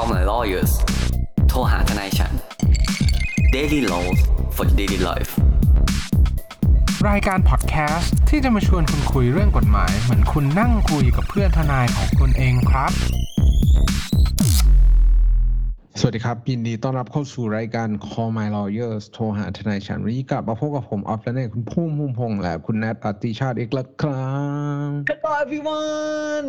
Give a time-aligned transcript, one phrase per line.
[0.00, 0.72] Call my lawyers
[1.48, 2.32] โทรหาทนายฉัน
[3.54, 4.18] Daily Laws
[4.56, 5.30] for daily life
[7.08, 12.92] รายการพอดแคสต์ที่จะมาชวนคุณคุยเรื่องกฎหมาย เหมือนคุณนั่งคุยกับเพื่อนทนายของคุณเองครับ
[16.00, 24.30] สวัสดีครับ ยินดีต้อนรับเข้าสู่รายการ Call My Lawyers โทรหาทนายฉันวันนี้กลับมาพบกับผมออฟและเนี่ยคุณพุ่มพุ่มพงษ์และคุณแนทอติชาติอีกแล้วครั
[24.88, 26.46] บ Hello everyone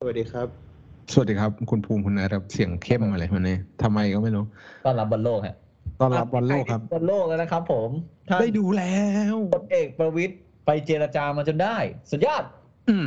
[0.00, 0.61] สวัสดีครับ
[1.10, 4.44] สวัสดีครับ คุณภูมิคุณแนทครับ เสียงเข้มมาเลยวันนี้ทำไมก็ไม่รู้
[4.86, 5.56] ต้อนรับบอลโลกฮะ
[6.00, 7.90] ต้อนรับวันโลกครับบอลโลกแล้วนะครับ ผม
[8.28, 8.96] ท่านได้ดูแล้
[9.34, 10.34] วพลเอกประวิตย
[10.66, 11.76] ไปเจรจามาจนได้
[12.10, 12.42] สุดยอด
[12.88, 13.06] อืม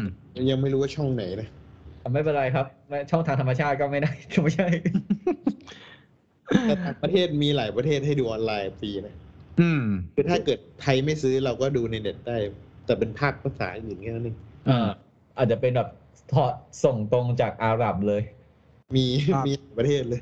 [0.50, 1.48] ยังไม่รู้ว่าช่องไหนนะ
[2.14, 4.12] ไม่เป็นไรครับไม่ช่องทางธรรมชาติก็ไม่ได้
[4.44, 4.68] ไม่ใช่
[6.64, 9.16] แต่ต่างประเทศมีหลายประเทศให้ดูออนไลน์ฟรีนะ
[9.62, 9.84] อืม
[10.16, 12.38] คือถ้าเกิดไทยไม่ซื้อเราก็ดูในเน็ตได้
[12.86, 14.38] แต่เป็นภาคภาษาอื่นแค่นั้นเอง
[14.70, 14.90] อ่า
[15.38, 15.90] อาจจะเป็นแบบ
[16.36, 16.54] ถอด
[16.84, 18.22] ส่งตรงจากอาหรับเลย
[18.96, 20.22] มีครับ มีประเทศเลย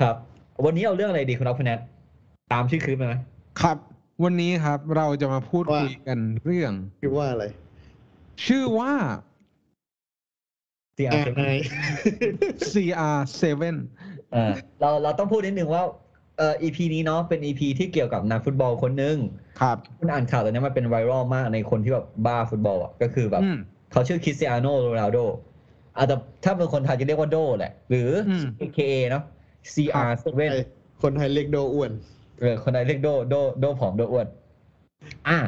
[0.00, 0.16] ครับ
[0.64, 1.80] วันนี้เอาเรื่องอะไรดีคุณอ๊อฟคุณแนท
[2.52, 3.16] ตามชื่อคลิปเลยไหม
[3.60, 3.76] ครับ
[4.24, 7.44] วันนี้ครับเราจะมาพูดว่า คุยกันเรื่อง คิดว่าอะไร
[8.46, 8.92] ชื่อว่า
[10.96, 11.58] ที่อ่าอ่านนาย
[12.72, 13.44] CR7
[14.34, 15.82] อ่าเราเราต้องพูดนิดนึงว่า
[16.38, 19.16] เอ่อ EP นี้เนาะเป็น EP ที่เกี่ยวกับนักฟุตบอลคนหนึ่ง
[19.60, 23.58] ครับคุณอ่านข่าวตอนนี้มันเป็น viral มากในคนที่แบบบ้าฟุตบอลอะก็คือแบบ อืม
[23.92, 25.18] เขาชื่อคริสเตียโนโรนัลโด
[25.98, 29.24] อาจจะถ้าเป็นคนไทยจะเรียกว่าโดแหละ หรืออม AKA เนาะ
[29.72, 30.28] CR7
[31.02, 31.90] คนไทยเรียกโดอ้วน
[32.40, 34.26] เออคนไทยเรียกโดโดโดผอมโดอ้วน
[35.28, 35.38] อะ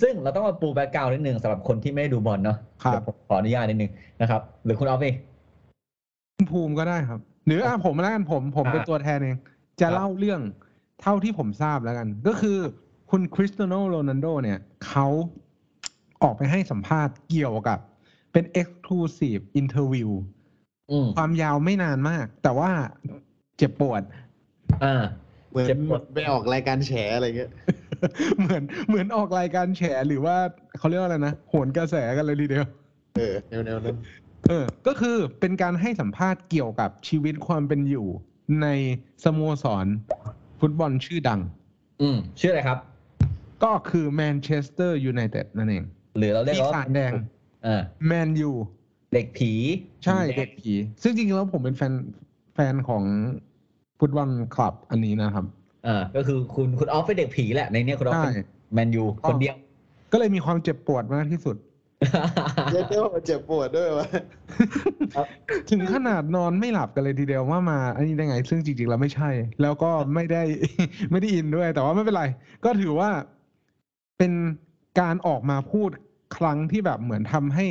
[0.00, 3.90] ซึ่งเราต้องมาปู background นิดนึงสำหรับคนที่ไม่ได้ดูบอลเนาะครับเดี๋ยวผมขออนุญาตนิดนึง
[4.20, 5.14] นะครับ หรือคุณออฟเอง
[6.36, 9.36] คุณภูมิก็ได้ครับ หรืออะผมแล้วกันผมผมอ่าเป็นตัวแทนเอง
[9.80, 10.40] จะครับเล่าเรื่อง
[11.02, 12.58] เท่าที่ผมทราบแล้วกัน ก็คือ
[13.10, 15.06] คุณคริสเตียโนโรนัลโดเนี่ยเขา
[16.22, 17.78] ออกไปให้สัมภาษณ์เกี่ยวกับ
[18.32, 20.10] เป็น Exclusive Interview
[20.90, 22.70] อืมความยาวไม่นานมาก แต่ว่า
[23.56, 24.02] เจ็บปวด
[24.84, 25.02] อ่า
[25.50, 27.50] เหมือนเจ็บปวดไปออกรายการแฉอะไรเงี้ย
[28.40, 30.36] เหมือนเหมือนออกรายการแฉหรือว่า
[30.78, 32.66] เขาเรียกว่าอะไรนะโหนกระแสกันเลยทีเดียว
[33.16, 33.96] เออแนวแนวนั้น
[34.48, 38.06] เออ ก็คือเป็นการให้สัมภาษณ์เกี่ยวกับชีวิตความเป็นอยู่
[38.62, 38.66] ใน
[39.24, 39.86] สโมสร
[40.60, 41.40] ฟุตบอลชื่อดัง
[42.02, 42.78] อืมชื่ออะไรครับ
[43.64, 45.84] ก็คือแมนเชสเตอร์ยูไนเต็ดนั่นเอง
[46.18, 47.12] หรือเราเรียกปีว่าศาจแดง
[47.66, 48.52] อ่าแมนยู
[49.12, 49.52] เด็กผี
[50.04, 50.72] ใช่ผีแดเด็งกผี
[51.02, 51.92] ซึ่งจริงๆแล้วผมเป็นแฟน
[52.54, 53.02] แฟนของ
[54.00, 55.44] ฟุตบอลคลับอันนี้นะครับ
[55.86, 59.56] อ่าก็คือคุณคุณออฟเป็นเด็กผีแหละในเนี้ยคุณออฟใช่ เป็นแมนยูคนเดียว
[60.12, 61.56] ก็เลยมีความเจ็บปวดมากที่สุด
[62.72, 64.06] เรียกได้ว่าเจ็บปวดด้วยวะ
[65.70, 69.30] ถึงขนาดนอนไม่หลับกันเลยทีเดียวว่ามา อันนี้ได้ไง ซึ่งจริงๆแล้วไม่ใช่
[69.62, 70.42] แล้วก็ไม่ได้
[71.10, 72.24] ไม่ได้ in ด้วย แต่ว่าไม่เป็นไร
[72.64, 73.10] ก็ถือว่า
[74.18, 74.32] เป็น
[75.00, 75.90] การออกมาพูด
[76.36, 77.66] ครั้งที่แบบเหมือนทำให้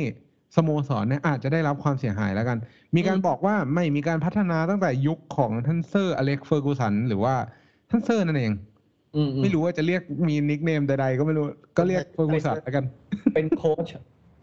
[0.56, 2.58] สโมสรเนี่ยอาจจะได้รับความเสียหายแล้วกัน
[2.96, 7.34] มีการบอกว่าไม่มีการพัฒนาตั้งแต่ยุคของท่านเซอร์อเล็กซ์เฟอร์กูสันหรือว่า
[7.90, 8.52] ท่านเซอร์นั่นเอง
[9.16, 11.44] อือืไม่รู้ว่าจะเรียกมี nickname ใดๆก็ไม่รู้
[11.76, 12.84] ก็เรียกเฟอร์กูสันแล้วกัน
[13.34, 13.88] เป็นโค้ช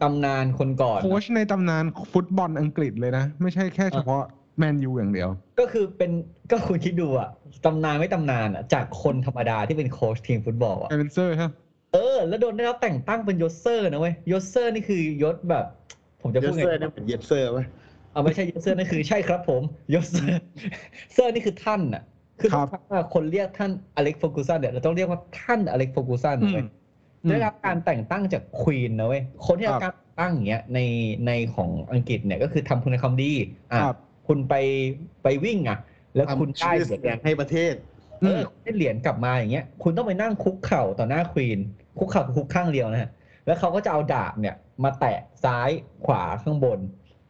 [0.02, 4.22] ตำนานคนก่อน โค้ชในตำนานฟุตบอลอังกฤษเลยนะ ไม่ใช่แค่เฉพาะ
[4.58, 5.28] แมนยูอย่างเดียว
[5.60, 6.10] ก็คือเป็น
[6.50, 7.28] ก็คุณคิดดูอะ
[7.64, 11.50] ตำนานไม่ตำนานอะจากคนธรรมดาที่เป็นโค้ชทีมฟุตบอลอะไอเป็นเซอร์ใช่ไหม
[11.94, 15.64] เออ แล้วโดนได้รับแต่งตั้งเป็นยศเซอร์นะเว้ยยศเซอร์นี่คือยศแบบ
[16.22, 17.64] ผมจะเยพูดสไงเซอร์เนี่ยเหมือน yes sir ป่ะ
[18.12, 19.62] เอาไม่ใช่ยศเซอร์นั่นคือใช่ครับผม
[19.94, 20.40] ยศเซอร์
[21.14, 22.02] เซอร์นี่คือท่านอะ
[22.40, 26.64] คือครับถ้าคนเรียกท่านอเล็กโฟกูสันเนี่ยเราต้องเรียกว่าท่านอเล็กโฟกูสันอืม เว้ย
[27.24, 30.78] อืมได้รับการแต่งตั้งจากควีนนะเว้ย คนที่ได้ครัรับบการตั้งอย่างเงี้ยใน
[31.26, 33.32] ในของอังกฤษเนี่ยก็คือทำคุณความดี
[33.70, 33.96] อะครับ
[34.28, 34.54] คุณไป
[35.22, 35.78] ไปวิ่งอะ
[36.16, 37.74] แล้วคุณทำได้ชื่อเหรียญเสียงให้ประเทศ
[38.20, 41.58] เออได้เหรียญกลับมาอย่างเงี้ย คุณต้องไปนั่งคุกเข่าต่อหน้าควีน
[41.96, 43.08] คุกเข่าคือคุกข้างเดียวนะฮะ
[43.44, 45.08] แล้วเขาก็จะเอาดาบเนี่ย มาแตะ
[45.42, 45.70] ซ้าย
[46.02, 46.80] ขวาข้างบน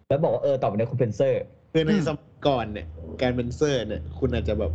[0.06, 1.36] แล้วบอกว่าเออต่อไปนี้คุณเป็นเซอร์
[1.72, 2.84] คือในอืมสมัยก่อนเนี่ย
[3.20, 4.70] การเป็นเซอร์ เนี่ย คุณอาจจะแบบ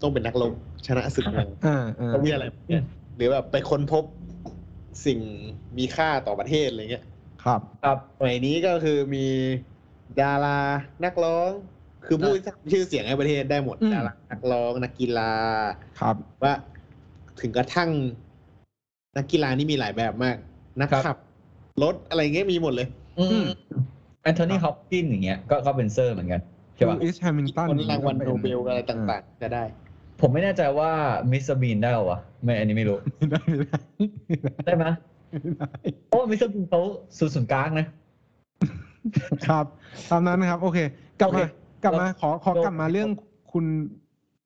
[0.00, 0.52] ต้องเป็นนักรบ
[0.86, 1.70] ชนะศึกมาอ่า
[2.00, 2.80] อ่าต้องมีอะไรแบบเนี้ย
[3.14, 4.04] หรือแบบไปค้นพบ
[5.04, 5.20] สิ่ง
[5.78, 7.04] มีค่าต่อประเทศอะไรเงี้ย
[7.40, 9.20] ครับ ครับสมัยนี้ก็คือมี
[10.18, 10.48] ดารา
[11.04, 11.52] นักร้อง
[12.02, 15.22] คือผู้สร้างชื่อเสียงให้ประเทศได้หมดอืมดารานักร้องนักกีฬา
[15.98, 16.52] ครับว่า
[17.40, 17.90] ถึงกระทั่ง
[19.16, 20.36] นักกีฬานี่มีหลายแบบมาก
[20.80, 21.18] นักครับขับ
[21.82, 22.88] รถอะไรเงี้ยมีหมดเลย
[23.18, 23.44] อืม
[24.22, 26.40] แอนโทนีฮอปกินส์อย่างเงี้ยก็ก็เป็นเซอร์เหมือนกัน
[26.76, 29.64] ใช่ปะลูอิสแฮมิลตันคนรางวัลโนเบลอะไรต่างๆก็ได้
[30.20, 30.90] ผมไม่แน่ใจว่า
[31.32, 33.78] มิสเตอร์บีนได้เหรอวะไม่อันนี้ไม่รู้ๆไม่ได้ไม่ได้
[34.28, 34.86] ไม่ได้ได้ไหม
[35.30, 35.68] ไม่ได้
[36.08, 36.80] เพราะว่ามิสเตอร์บีนเขา
[37.18, 37.86] ศูนย์ศูนย์กลางนะ
[39.48, 39.64] ครับ
[40.10, 40.78] ตามนั้นนะครับ โอเค
[41.20, 41.48] กลับโอเคมา
[41.84, 43.10] กลับมาขอขอเรากลับมาเรื่อง
[43.52, 43.64] คุณ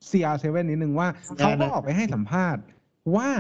[0.08, 2.62] CR7 นิดนึงว่าเขาก็ออกไปให้สัมภาษณ์
[3.16, 3.30] ว่า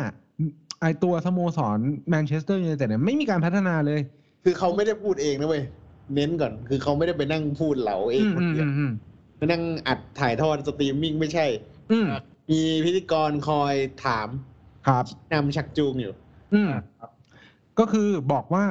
[0.80, 1.78] ไอตัวสโมสร
[2.08, 4.00] แมนเชสเตอร์ยูไนเต็ดเนี่ยไม่มีการพัฒนาเลย
[4.44, 5.64] คือเขาไม่ได้พูดเองนะเว้ย
[6.14, 8.92] เน้นก่อน คือเขาไม่ได้ไปนั่งพูดเหลาเองอืมคนอืมเดียวอืม
[9.38, 11.46] มานั่งอัดถ่ายทอดสตรีมมิ่งไม่ใช่
[11.90, 12.06] อืม
[12.50, 14.28] มีพิธีกรคอยถาม
[14.86, 16.12] ครับนำชักจูงอยู่
[16.54, 16.70] อืม
[17.78, 18.66] ก็คือบอกว่า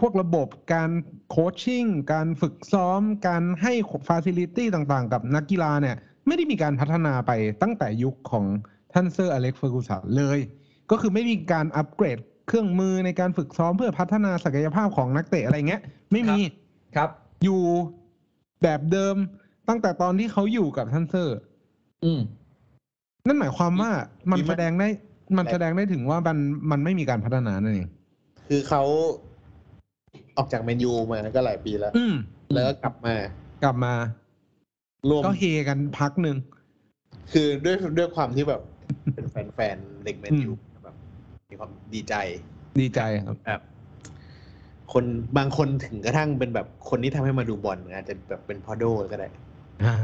[0.00, 0.90] พวกระบบการ
[1.30, 3.72] coaching การฝึกซ้อม การให้
[4.08, 5.96] facility ต่างๆ กับนักกีฬาเนี่ย
[6.26, 7.32] ไม่ได้มีการพัฒนาไป
[7.62, 8.44] ตั้งแต่ยุคของ
[8.92, 10.38] ท่านเซอร์อเล็กซ์เฟอร์กูสันเลย
[10.90, 15.82] ก็คือไม่มีการอัปเกรดเครื่องมือในการฝึกซ้อมเพื่อพัฒนาศักยภาพของนักเตะอะไรเงี้ย
[16.12, 16.38] ไม่มี
[16.96, 17.10] ครับ
[17.44, 17.62] อยู่
[18.62, 19.16] แบบเดิม
[19.68, 21.38] ตั้งแต่ตอนที่เขาอยู่กับท่านเซอร์
[22.04, 22.20] อืม
[23.26, 23.90] นั่นหมายความว่า
[24.30, 24.88] มันมีมันแสดงได้
[25.38, 26.36] มันแสดงได้ถึงว่ามัน
[26.70, 27.88] มันไม่มีการพัฒนานั่นเอง
[28.48, 28.82] คือเขา
[30.36, 32.14] ออกจากแมนยูมาก็หลายปีแล้วอืม
[32.54, 33.14] แล้วก็กลับมา
[33.64, 33.94] กลับมา
[35.10, 36.36] รวมก็เฮกันพักหนึ่ง
[37.32, 38.60] คือด้วยด้วยความที่แบบ
[39.14, 40.69] เป็นแฟนแฟนๆเด็กแมนยูอื
[41.54, 42.14] มแบบมีความดีใจ
[42.80, 43.62] ดีใจครับ แบบ
[44.92, 45.04] คน
[45.38, 49.28] บางคนถึงกระทั่งเป็นแบบคนที่ทำให้มาดูบอลอาจจะแบบเป็นพอโดก็ได้
[49.84, 49.96] อ่า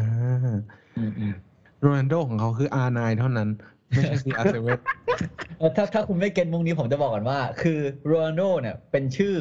[0.96, 1.34] อืมอืม
[1.80, 3.48] โรนัลโดของเขาคือ R9 เท่านั้น
[3.90, 4.56] ไม่ใช่ CR7
[5.58, 9.34] เอ่อถ้าถ้าคุณไม่เก็ตมุกนี้ผมจะบอกก่อนว่า คือโรนัลโดเนี่ยเป็นชื่อ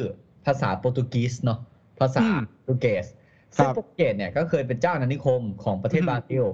[0.46, 1.58] ภาษาโปรตุเกสเนาะ
[2.00, 3.04] ภาษาอืมโปรตุเกส
[3.56, 6.44] ครับซึ่งโปรตุเกสเนี่ยก็เคยเป็นเจ้าอาณานิคมของประเทศอืมบราซิล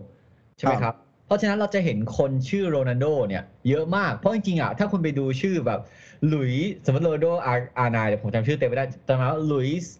[0.57, 5.81] ใช่ไหมครับค รับเพราะฉะนั้นเราจะเห็นคนชื่อโรนัลโดเนี่ยเยอะมาก เพราะจริงๆอะถ้าคุณไปดูชื่อแบบ
[6.29, 9.95] หลุยส์สมมติโรนัลโดอาอาร์ไนเดี๋ยวผมจำชื่อเต็มไม่ได้จำมาว่าหลุยส์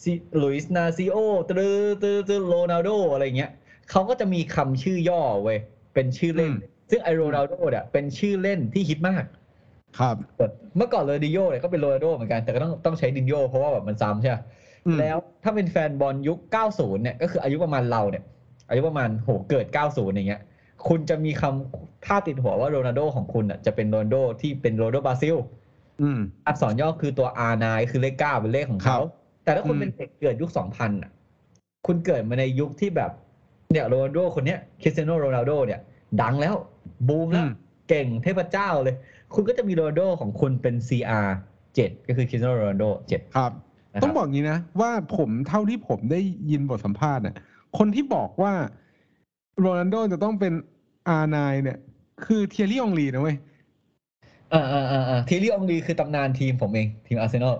[0.00, 1.16] ซิหลุยส์นาซิโอ
[1.48, 1.60] ตร
[2.02, 3.50] ตรตรโรนัลโดอะไรเงี้ย
[3.90, 5.58] เขาก็จะมีคำชื่อย่อเว้ย
[5.94, 9.24] เป็นชื่อเล่นอืมซึ่งไอโรนัลโดเนี่ยเป็นชื่อเล่นที่ฮิตมาก
[9.98, 10.16] ครับ
[10.76, 14.36] เมื่อก่อนโรดิโยเนี่ยก็เป็นโรนัลโดเหมือนกันแต่ก็ต้องต้องใช้ดินโยเพราะว่าแบบมันซ้ำใช่ไหม
[14.86, 16.38] อืมแล้วถ้าเป็นแฟนบอลยุค
[16.72, 18.24] 90 เนี่ยก็คืออายุประมาณเราเนี่ย
[18.68, 20.42] อายุประมาณโหเกิด 90 อย่างเงี้ย
[20.88, 25.36] คุณจะมีคำท่าติดหัวว่าโรนัลโดของคุณอะจะเป็นโรนัลโดที่เป็นโรนัลโดบราซิล
[26.02, 31.10] อืมอักษรย่อคือตัว R9 คือเลข9เป็นเลขของเขาครับแต่ถ้าคุณอืมเป็นเด็กเกิดยุค2000อะ
[31.86, 33.10] คุณเกิดมาในยุคที่แบบ
[33.72, 35.80] เนี่ยโรนัลโดคนเนี้ยคริสเตียโนโรนัลโดเนี่ย
[36.22, 36.54] ดังแล้ว
[37.08, 37.46] บูมแล้ว
[37.88, 38.94] เก่งเทพเจ้าเลย
[39.34, 41.28] คุณก็จะมีโรนัลโดของคุณเป็น CR
[41.66, 43.52] 7ก็คือคริสเตียโนโรนัลโด7ครับ
[43.92, 46.20] นะครับต้องบอกงี้นะ ว่าผมเท่าที่ผมได้
[46.50, 47.34] ยินบทสัมภาษณ์เนี่ย
[47.78, 48.52] คนที่บอกว่า
[49.60, 50.52] โรนัลโดจะต้องเป็น
[51.20, 51.78] R9 เนี่ย
[52.24, 53.36] คือเธียร์รี่อองรีนะเว้ย
[54.54, 57.56] อ่าอ่าอ่าอ่าทีรี่องลีคือตำนานทีมผมเอง ทีมอาร์เซนอล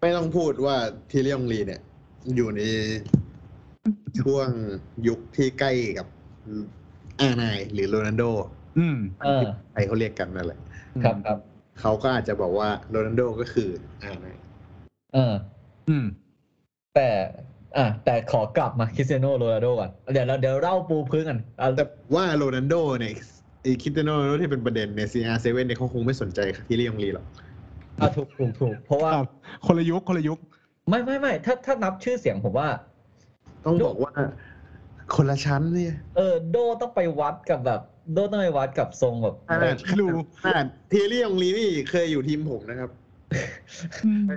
[0.00, 0.76] ไม่ต้องพูดว่า
[1.10, 1.80] เธียร์รี่อองรีเนี่ย
[2.34, 2.60] อยู่ใน
[4.20, 4.48] ช่วง
[5.06, 6.06] ยุคที่ใกล้กับ
[7.20, 8.24] อานายหรือโรนัลโด
[8.78, 10.58] อืมเออใครเขาเรียกกันนั่นแหละ
[11.04, 11.38] ครับครับ
[11.80, 13.68] เขาก็อาจจะบอกว่าโรนัลโดก็คือ
[14.02, 14.36] อานาย
[15.14, 15.34] เออ
[15.88, 16.06] อืม
[16.94, 17.08] แต่
[17.76, 21.84] อะแต่ขอกลับมาคริสเตียโนโรนัลโดก่อนเดี๋ยวเราเดี๋ยวเล่าปูพื้นกันอะแต่
[22.14, 23.12] ว่าโรนัลโดเนี่ย
[23.62, 27.26] ไอคิดโนโรนัลโดที่เป็นประเด็นใน CR7 เนี่ยเขาคงไม่สนใจทีเรียงลีหรอก
[28.00, 29.26] อะถูกถูกถูกเพราะว่าครับ
[29.66, 30.38] คนละยุคคนละยุค
[30.88, 32.68] ไม่ไม่ไม่ถ้าถ้านับชื่อเสียงผมว่า
[33.64, 34.12] ต้องบอกว่า
[35.14, 37.80] คนละชั้นเนี่ย เออโดต้องไปวัดกับแบบ
[38.12, 40.06] โดต้องไปวัดกับทรงแบบขนาดดู
[40.42, 42.90] ขนาดทีเรียงลีนี่เคยอยู่ทีมผมนะครับ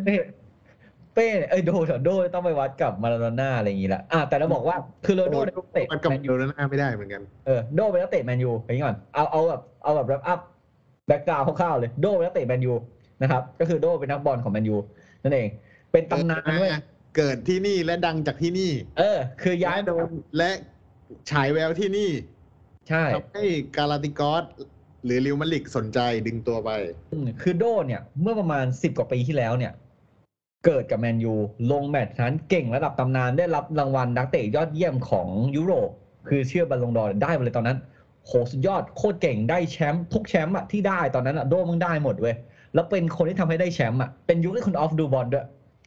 [0.06, 4.76] เป้เป้เอ้ยโดเถอะโดต้องไปวัดกับมาราโดน่าอะไรอย่างงี้ละอะแต่เราบอกว่า
[5.06, 10.40] คือโรนัลโดเนี่ยเตะมันกับแมนยูโรนัลโดไม่ได้เหมือนกันเออโดเป็นนักเตะแมนยูไปก่อนเอาเอาแบบเอาแบบแรปอัพ
[11.08, 12.74] background คร่าวๆเลยโดเป็นนักเตะแมนยู
[13.22, 14.76] นะครับ ก็คือโดเป็นนักบอลของแมนยู
[15.24, 15.48] นั่นเอง
[15.92, 16.72] เป็นตำนานด้วย
[17.18, 20.52] เกิดที่นี่และดังจากที่นี่ เออ คือย้ายและโดนและ
[21.32, 22.10] ฉายแววที่นี่
[22.90, 23.44] ใช่ทำให้
[23.76, 24.44] กาลาติกอส
[25.06, 26.70] หรือเรอัลมาดริดสนใจดึงตัวไป
[27.14, 29.74] อืมคือโดเนี่ย เมื่อประมาณสิบกว่าปีที่แล้วเนี่ย
[30.66, 31.34] เกิดกับแมนยู
[31.72, 35.90] ลงแมตช์นั้นเก่งระดับตำนานได้รับรางวัลนักเตะยอดเยี่ยมของยุโรป
[36.30, 37.78] คือชื่อบัลลงดอร์ได้ไปเลยตอนนั้น
[38.26, 42.36] โหสุดยอดโคตรเก่งได้แชมป์ทุกแชมป์อะที่ได้ตอนนั้นอะโดมึงได้หมดเว้ย
[42.74, 45.46] แล้วเป็นคนที่ทำให้ได้แชมป์อะเป็นยุคที่คุณออฟดูบอลด้วย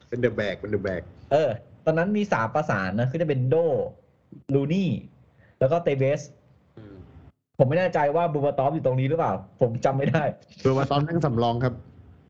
[0.08, 1.02] เป็น the แบกเป็น the แบก
[1.32, 1.50] เออ
[1.84, 3.56] ตอนนั้นมีสามประสานนะคือจะเป็นโด
[4.54, 4.90] รูนี่
[5.58, 6.20] แล้วก็เตเบส
[7.58, 10.24] ผมไม่แน่ใจว่าเบอร์บาตอฟอยู่ตรงนี้หรือเปล่า ผมจำไม่ได้
[10.62, 11.72] เบอร์บาตอฟนั่งสำรองครับ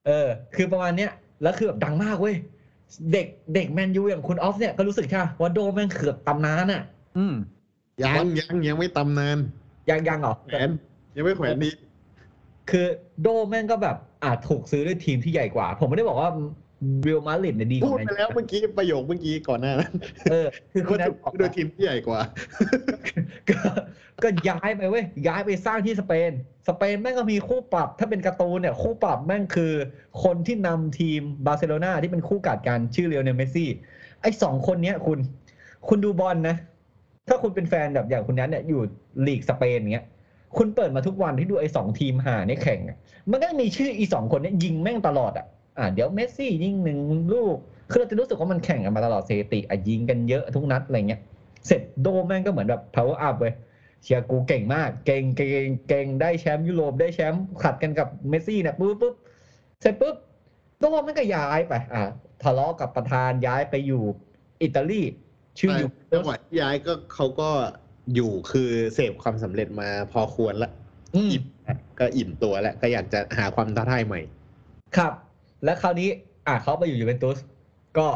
[0.07, 1.11] เออ คือประมาณเนี้ย
[1.43, 2.37] แล้วคือแบบดังมากเว้ย
[3.13, 6.83] เด็กเด็กแมนยูอย่างคุณออฟเนี่ยก็รู้สึกใช่ปะว่าโดแม่งเขือบตำนานอะ
[7.17, 7.35] อืม
[8.03, 9.39] ยังยังยังไม่ตำนาน
[9.91, 10.69] ยังยังเหรอแขวน
[11.17, 11.71] ยังไม่แขวนดี
[12.71, 12.87] คือ
[13.23, 16.31] โดแม่งก็แบบอาจถูกซื้อด้วยทีมที่ใหญ่กว่า ผมไม่ได้บอกว่า
[17.03, 19.93] เรอัลมาดริดเนี่ยดีกพูดว่าแมนไปยูแล้วเมื่อกี้ประโยคเมื่อกี้ก่อนหน้านั้น
[20.31, 22.21] เออ คือคุณว่านัทถูกบอกโดยว่าทีมที่ใหญ่กว่า
[23.51, 23.59] ก็
[24.23, 26.31] ก็ย้ายไปเว้ยย้ายไปสร้างที่สเปน
[26.69, 29.73] สเปนแม่งก็มีคู่ปรับ ถ้าเป็นการ์ตูนเนี่ยคู่ปรับแม่งคือ
[30.23, 33.71] คนที่นำทีมบาร์เซโลนาที่เป็นคู่กัดกันชื่อลิโอเนลเมสซี่
[34.23, 35.19] ไอ้สองคนเนี้ยคุณ
[35.89, 36.57] คุณดูบอลนะ
[37.29, 38.81] ถ้าคุณเป็นแฟนแบบอย่างคุณนั้นเนี่ยอยู่
[39.27, 40.07] ลีกสเปนเงี้ย
[40.57, 42.97] คุณเปิดมาทุกวันที่ดูไอ้สองทีมหาเนี่ยแข่งอะ
[43.31, 45.47] มันก็มีชื่ออีสองคนเนี้ยยิงแม่งตลอดอะ
[45.79, 46.99] อ่าเดี๋ยวเมสซี่ยิงหนึ่ง
[47.35, 47.57] ลูก
[47.91, 51.21] คือเราจะรู้สึกว่ามันแข่งกันมาตลอดสถิติอะยิงกันเยอะทุกนัดอะไรเงี้ย
[51.67, 53.55] เสร็จโดแม่งก็เหมือนแบบ power up เว้ย
[54.03, 59.15] เชียร์กูเก่งมาก เก่งเก่งเก่งได้แชมป์ยุโรปได้แชมป์ขัดกันกับเมสซี่เนี่ยปุ๊บปุ๊บ
[59.81, 60.17] เสร็จปุ๊บ
[60.79, 62.03] โดแม่งก็ย้ายไปอ่า
[62.43, 64.03] ทะเลาะกับประธานย้ายไปอยู่
[64.63, 65.03] อิตาลี
[65.59, 67.51] ชื่ออยู่จังหวะที่ย้ายก็เขาก็
[68.15, 70.71] อยู่คือเสพความสำเร็จมาพอควรละ
[71.15, 74.21] อืมอิ่มแล้วก็อิ่มตัวแล้วก็อยากจะหาความท้าทายใหม่
[74.97, 75.13] ครับ
[75.65, 76.09] และคราวนี้
[76.47, 77.39] อะเขาไปอยู่ยูเวนตุส
[77.99, 78.09] ก็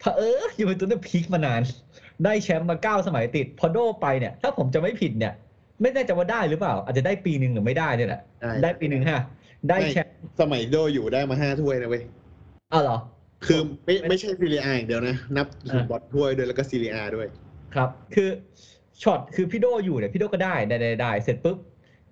[0.00, 1.60] เผอิญยูเวนตุสเนี่ย peak มานาน
[2.24, 5.32] ได้แชมป์มาเก้าสมัยติด พอโดไปเนี่ย ถ้าผมจำไม่ผิดเนี่ย
[5.80, 9.22] ไม่แน่ใจว่าได้หรือเปล่า อาจจะได้ปีหนึ่งหรือไม่ได้เนี่ยแหละได้ได้ปีหนึ่งฮะ
[9.68, 12.02] ได้แชมป์สมัยโดอยู่ได้มาห้าถ้วยนะเว้ย
[12.72, 12.98] อ้าวเหรอ
[13.46, 17.26] คือไม่ไม่ใช่ซีเรียอาอย่างเดียวนะ นับอ่าบอลถ้วยด้วยแล้วก็ซีเรียอาด้วย
[17.74, 18.28] ครับ คือ
[19.02, 21.56] ช็อตคือพี่โดอยู่เนี่ยพี่โดก็ได้ได้ได้ได้เสร็จปุ๊บ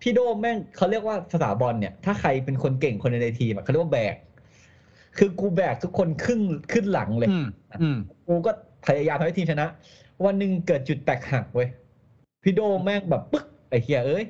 [0.02, 4.14] พี่โดแม่งเขาเรียกว่าภาษาบอลเนี่ยถ้าใครเป็นคนเก่งคนในทีมอะเขาเรียกว่าแบก
[5.18, 6.40] คือกูแบกทุกคนขึ้น
[6.72, 7.46] ขึ้นหลังเลยอืม
[7.82, 8.50] อืมกูก็
[8.86, 9.66] พยายามทำให้ทีมชนะ
[10.24, 11.68] วันหนึ่งเกิดจุดแตกหักเว้ย
[12.42, 14.24] พี่โดแม่งแบบปึ๊กไอ้เฮียเอ้ย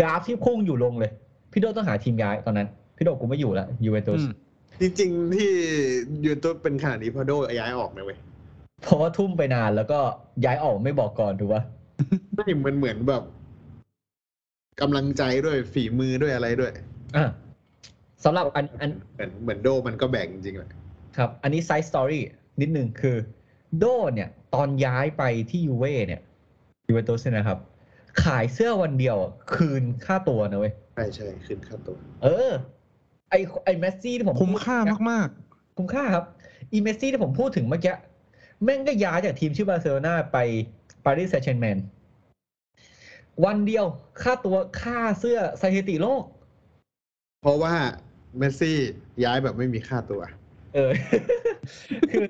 [0.00, 1.10] กราฟที่พุ่งอยู่ลงเลย
[1.52, 4.32] พี่โดต้องหาทีมย้ายตอนนั้น พี่โดกูไม่อยู่แล้วยูเวนตุสอืม
[4.80, 5.50] จริงๆที่
[6.22, 8.18] ยูเวนตุสเป็นขนาดนี้เพราะโดย้ายออกนะเว้ย
[8.82, 9.98] เพราะว่าทุ่มไปนานแล้วก็
[10.44, 11.62] ย้ายออกไม่บอกก่อนถูกปะ
[12.34, 13.22] ไม่มันเหมือนแบบ
[14.80, 16.72] กำลังใจด้วยฝีมือด้วยอะไรด้วย
[17.16, 17.26] อะ
[18.24, 20.68] สำหรับอันอันเหมือนเหมือนโดมันก็แบ่งจริงๆแหละ
[21.16, 22.22] ครับ อันนี้ side story
[22.60, 23.16] นิดนึงคือ
[23.78, 26.20] โดเนี่ย ตอนย้ายไปที่ยูเว่เนี่ย
[26.88, 27.58] ยูเวนตุสเนี่ยนะครับ
[28.24, 32.52] ขายเสื้อวันเดียวอะคืนค่าตัวนะเว้ยใช่ใช่ขึ้นค่าตัว เออ
[33.30, 34.78] ไอไอเมสซี่ที่ผมคุ้มพูดค่า
[35.12, 35.28] มาก
[35.76, 36.24] คุ้มค่าครับ
[36.72, 37.94] อีเมสซี่ที่ผมพูดถึงเมื่อกี้
[38.64, 40.38] แม่งก็ย้ายจากทีมชื่อบาร์เซโลนาไป
[41.04, 41.76] ปารีสแซงต์แชร์แมง
[43.44, 43.86] วันเดียว
[44.22, 46.22] ค่าตัวค่าเสื้อสถิติโลก
[47.46, 47.74] เพราะว่า
[48.38, 48.76] เมสซี่
[49.24, 50.20] ย้ายแบบไม่มีค่าตัว
[50.74, 50.90] เออ
[52.10, 52.26] คือ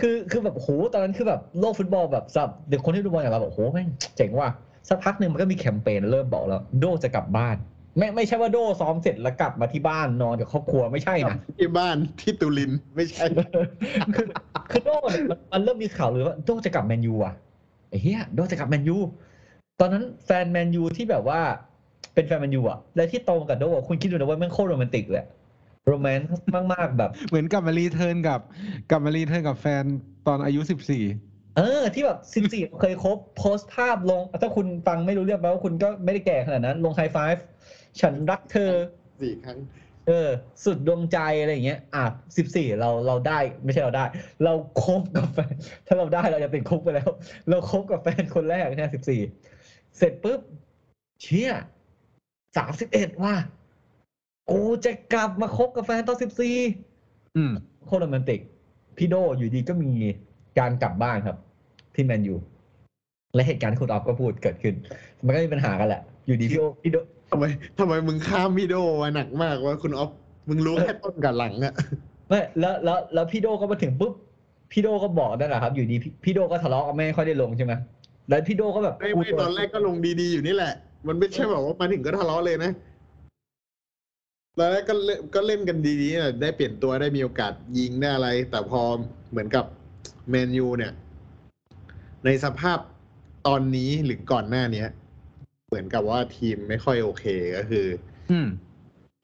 [0.00, 4.50] คือ คือแบบโห ตอนนั้นคือแบบโลกฟุตบอลแบบสับเด็กคนที่ดูบอลอย่างเราแบบโหแม่งเจ๋งว่ะ
[4.88, 7.56] สักพักหนึ่งมันก็มีแคมเปญเริ่มบอกแล้ว โดจะกลับบ้าน
[7.98, 13.24] ไม่ไม่ใช่ว่าโดซ้อมเสร็จแล้วกลับมาที่บ้านนอนกับครอบครัวไม่ใช่นะที่บ้านที่ตูรินไม่ใช่
[14.14, 14.26] คือ
[14.70, 17.34] คือโดเนี่ยมันมันเริ่มมีข่าวเลยว่าโดจะกลับแมนยูอะ
[17.88, 18.96] ไอ้เหี้ยโดจะกลับแมนยู
[19.80, 21.40] ตอนนั้นแฟนแมนยูที่แบบว่า
[22.16, 25.24] เป็นแฟนแมนยูอะ และที่ตรงกับโดอะคุณคิดดูนะว่าแม่งโคตรโรแมนติกเลย
[25.86, 26.28] romance
[26.72, 28.40] มาก ๆ แบบๆเหมือนกลับมา return กับ
[28.90, 29.82] กลับมา return กับแฟน
[30.26, 31.04] ตอนอายุสิบสี่
[31.56, 37.44] เออ ที่แบบสิบสี่เคยคบโพสต์ภาพลง ถ้าคุณฟังไม่รู้เรื่องแปลว่าคุณก็ไม่ได้แก่ขนาดนั้น ลงไฮไฟฟ์
[38.00, 38.72] ฉันรักเธอ
[39.22, 39.58] สี่ครั้ง
[40.08, 40.28] เออ
[40.64, 42.04] สุดดวงใจอะไรอย่างเงี้ย อะ
[42.36, 44.04] สิบสี่เราเราได้ไม่ใช่เราได้
[44.44, 45.54] เราคบกับแฟน
[45.86, 47.10] ถ้าเราได้เราจะเป็นคุกไปแล้ว
[47.50, 49.20] เราคบกับแฟนคนแรกเนี่ยสิบสี่
[49.96, 50.40] เสร็จปุ๊บ
[51.22, 51.50] เชี่ย
[52.56, 53.34] สามสิบเอ็ดว่ะ
[54.50, 56.56] กูจะกลับมาคบกับแฟนตอนสิบสี่
[57.36, 57.52] อืม
[57.86, 58.40] โคตรโรแมนติก
[58.96, 59.90] พี่โดอยู่ดีก็มี
[60.58, 61.36] การกลับบ้านครับ
[61.94, 62.34] ที่แมนยู
[63.34, 64.74] และเหตุการณ์ที่คุณออฟก็พูดเกิดขึ้น
[65.24, 66.96] มันก็มีปัญหากันแหละ อยู่ดีพี่โอพี่โด
[67.30, 67.44] ทำไม
[67.78, 70.10] ทำไมมึงข้ามพี่โดมาหนักมากว่าคุณออฟ
[70.48, 71.74] มึงรู้แค่ต้นกับหลังอะ
[72.28, 74.12] ไม่แล้วแล้วแล้วพี่โดก็มาถึงปุ๊บ
[74.72, 77.72] พี่โดก็บอกนั่นแหละครับ อยู่ดีพี่พี่โดก็ทะเลาะกับแม่ค่อยได้ลงใช่ไหม
[78.28, 80.72] แล้วพี่โดก็แบบไม่ไม่ตอนแรกก็ลงดีๆอยู่นี่แหละ
[81.06, 82.72] มันไม่ใช่แบบว่ามาถึงก็ทะเลาะเลยนะ
[84.58, 88.80] ตอนแรกก็เล่นก็เล่นกันดีๆนะได้เปลี่ยนตัวได้มีโอกาสยิงได้อะไร แต่พอ
[89.30, 89.64] เหมือนกับ
[90.30, 90.92] แมนยูเนี่ย
[92.24, 92.78] ในสภาพ
[93.46, 94.88] ตอนนี้หรือก่อนหน้าเนี้ย
[95.66, 97.24] เหมือนกับว่าทีมไม่ค่อยโอเค
[97.56, 97.86] ก็คือ
[98.30, 98.48] อืม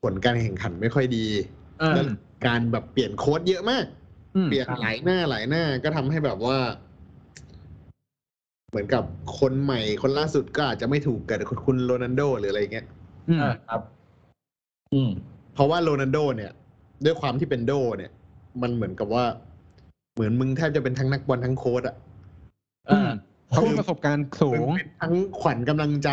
[0.02, 1.26] ผลการแข่งขันไม่ค่อยดี
[1.82, 2.04] อ่าแล้ว
[2.46, 3.84] การแบบเปลี่ยนโค้ดเยอะมาก
[4.36, 6.58] อืมเปลี่ยนหลายหน้าหลายหน้าก็ทำให้แบบว่า
[8.72, 9.04] เหมือนกับ
[9.38, 12.86] คนใหม่คนล่าสุดก็อาจจะไม่ถูกกับคุณโรนัลโดหรืออะไรเงี้ย
[13.28, 13.80] อืมอ่าครับ
[14.92, 15.10] อืม
[15.54, 16.52] เพราะว่าโรนัลโด เนี่ย
[17.04, 18.10] ด้วยความที่เป็นโด เนี่ย
[18.62, 19.24] มันเหมือนกับว่า
[20.14, 21.96] เหมือนมึงแทบจะเป็นทั้งนักบอลทั้งโค้ดอะ
[22.90, 23.10] อือ่าม
[23.48, 26.10] เขามีประสบการณ์สูมึงงเป็นทั้งขวัญกำลังใจ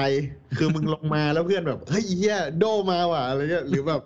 [0.57, 4.01] คือมึงลงมาแล้วเพื่อนแบบเฮ้ยไอ้เฮียโดมาว่ะอะไรเงี้ยหรือแบบ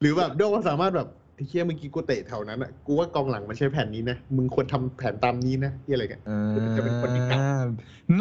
[0.00, 6.36] หรือแบบโดสามารถแบบ ไอ้เฮียเมื่อกี้กูเตะแถวนั้นอะกูว่ากองหลังมันใช้แผนนี้นะ มึงควรทำแผนตามนี้นะที่อะไรเงี้ยอ่
[6.76, 7.58] จะเป็นคนที่กลับา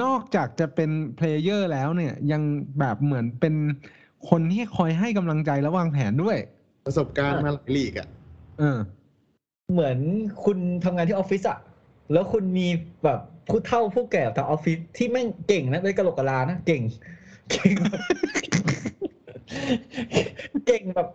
[0.02, 2.42] นอกจากจะเป็น player แล้วเนี่ย ยัง
[2.80, 3.56] แบบเหมือนเป็น
[4.30, 6.38] คนที่คอยให้กำลังใจและวางแผนด้วย
[6.86, 8.08] ประสบการณ์มาหลายลีกอะ
[8.60, 8.78] เออ
[9.72, 9.98] เหมือน
[10.44, 11.60] คุณทำงานที่ออฟฟิศอะ
[12.14, 12.68] แล้วคุณมี
[13.04, 16.82] แบบผู้เฒ่าผู้แก่ทางออฟฟิศที่แม่งเก่งนะไม่กระโหลกกะลานะ เก่ง
[17.52, 18.02] เก่งแบบ
[20.68, 21.08] เก่งแบบ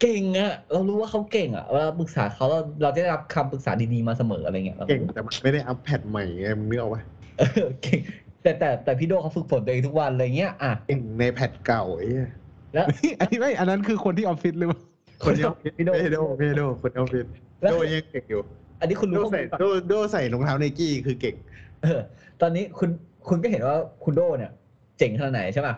[0.00, 7.02] เก่งอะเรารู้ว่าเขาเก่งอะเวลาปรึกษาเขาเราเราจะได้รับคำปรึกษาดีๆมาเสมออะไรเงี้ยเก่งแต่มันไม่ได้อัพแพดใหม่ไงมึงนึกออกปะ
[7.38, 8.00] เออเก่ง
[8.42, 12.30] แต่แต่แต่พี่โดเขาฝึกฝนตัวเองทุกวันอะไรเงี้ยอะเก่งในแพดเก่าไอ้เหี้ย
[12.74, 12.86] แล้ว
[13.20, 14.80] อันนี้ไม่อันนั้นคือคนที่ออฟฟิศหรือเปล่า
[15.24, 17.26] คนที่ออฟฟิศพี่โดไม่โดไม่โดคนที่ออฟฟิศ
[17.62, 18.40] แล้วโดยังเก่งอยู่
[18.80, 21.34] อันนี้คุณโดรู้ข้อใส่มูลก่อนโดโดใส่รองเท้าไนกี้คือเก่ง
[21.82, 22.00] เออ
[22.40, 22.88] ตอนนี้คุณ
[23.28, 24.50] คุณก็เห็นว่าคุณโดเนี่ย
[24.98, 25.74] เจ๋งขนาดไหนใช่ป่ะ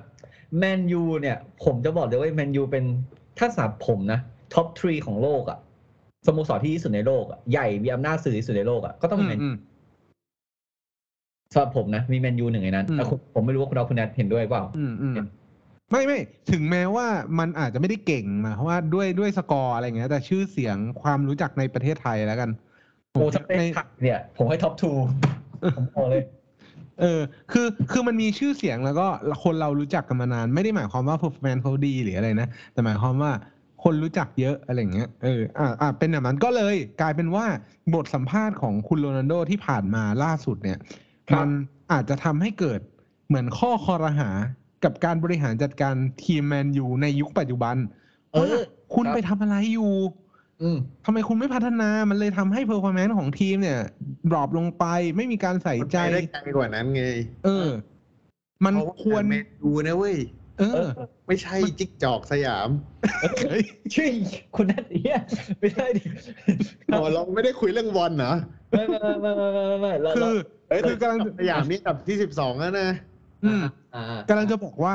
[0.59, 2.85] แมนยูเนี่ย ผมจะบอกเลยว่าแมนยูเป็น
[3.39, 4.19] ถ้าสำหรับผมนะ
[4.55, 5.59] top three ของโลกอะ
[6.27, 9.57] สโมสรที่ดีที่สุดในโลกอะใหญ่มีอำนาจสื่อที่สุดในโลกอะก็ต้องอืเป็นมแมนอืม
[11.53, 15.15] สำหรับผมนะ มีแมนยูหนึ่งในนั้นอืมแต่คุณผมไม่รู้ว่าคุณดาวคุณแนทเห็นด้วยเปล่าอืมอืม
[15.91, 16.19] ไม่ไม่
[16.51, 17.07] ถึงแม้ว่า
[17.39, 22.51] มันอาจจะไม่ได้เก่งนะเพราะว่าด้วยด้วยสกอร์อะไรเงี้ย แต่ชื่อเสียงความรู้จักในประเทศไทยแล้วกัน
[23.13, 24.91] โอ้ถ้าเป็นในไทยเนี่ย ผมให้ท็อปทู
[25.77, 26.23] ผมบอกเลย
[27.01, 27.21] เออ
[27.53, 29.07] คือคือมันมีชื่อเสียงแล้วก็
[29.43, 33.33] คนเรารู้จักกันมานาน ไม่ได้หมายความว่า performance เขาดีหรืออะไรนะ แต่หมายความว่า
[33.85, 37.47] คนรู้จักเยอะอะไรเงี้ย เออ อ่าอ่าเป็นแบบนั้นก็เลย กลายเป็นว่า
[37.95, 40.79] บทสัมภาษณ์ของคุณโรนัลโดที่ผ่านมาล่าสุดเนี่ย
[41.31, 41.49] ครับมัน
[41.93, 42.81] อาจจะทำให้เกิด
[43.27, 44.31] เหมือนข้อคอรหา
[44.85, 47.77] กับการบริหารจัดการทีมแมนยูในยุคปัจจุบัน
[48.33, 48.61] เออว่า
[48.95, 49.93] คุณครับไปทำอะไรอยู่
[50.63, 53.81] อืมทำไมคุณไม่พัฒนามันเลยทำให้เพอร์ฟอร์แมนซ์ของทีมเนี่ย
[54.31, 54.85] ดรอปลงไป
[55.17, 57.05] ไม่มีการใส่มันใจ ไปได้ไกลกว่านั้นไง
[57.45, 57.69] เออ
[58.65, 60.17] มันเพาะาควรเมนดูนะเว้ย
[60.59, 62.69] เอเอออ ไม่ใช่จิ๊กจอกสยาม
[63.49, 64.09] เฮ้ยชื่อ
[64.57, 65.19] คุณนัทเนี่ย
[65.61, 66.05] ไม่ได้ดิ
[66.93, 68.33] อ๋อเราไม่ได้คุยเรื่องบอลเหรอ
[68.71, 70.35] ไม่ไม่ไม่ไม่ไม่ไม่ไม่เราคือ
[70.69, 72.89] เอ้ยคือกำลัง สยามนี่อันดับที่สิบสองแล้วนะ
[73.45, 73.63] อืม
[73.95, 74.95] อ่าอ่ากำลังจะบอกว่า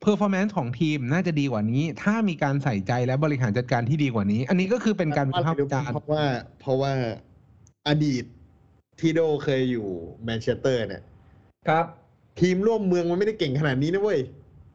[0.00, 6.24] performance ของทีมน่าจะดีกว่านี้ ถ้ามีการใส่ใจและบริหารจัดการที่ดีกว่านี้ อันนี้ก็คือเป็นการวิพากษ์วิจารณ์เพราะว่า
[6.60, 6.92] เพราะว่า
[7.88, 8.24] อดีต
[9.00, 9.88] ที่โดเคยอยู่
[10.24, 11.02] แมนเชสเตอร์เนี่ย
[11.68, 11.84] ครับ
[12.40, 14.20] ทีมร่วมเมืองมันไม่ได้เก่งขนาดนี้นะเว้ย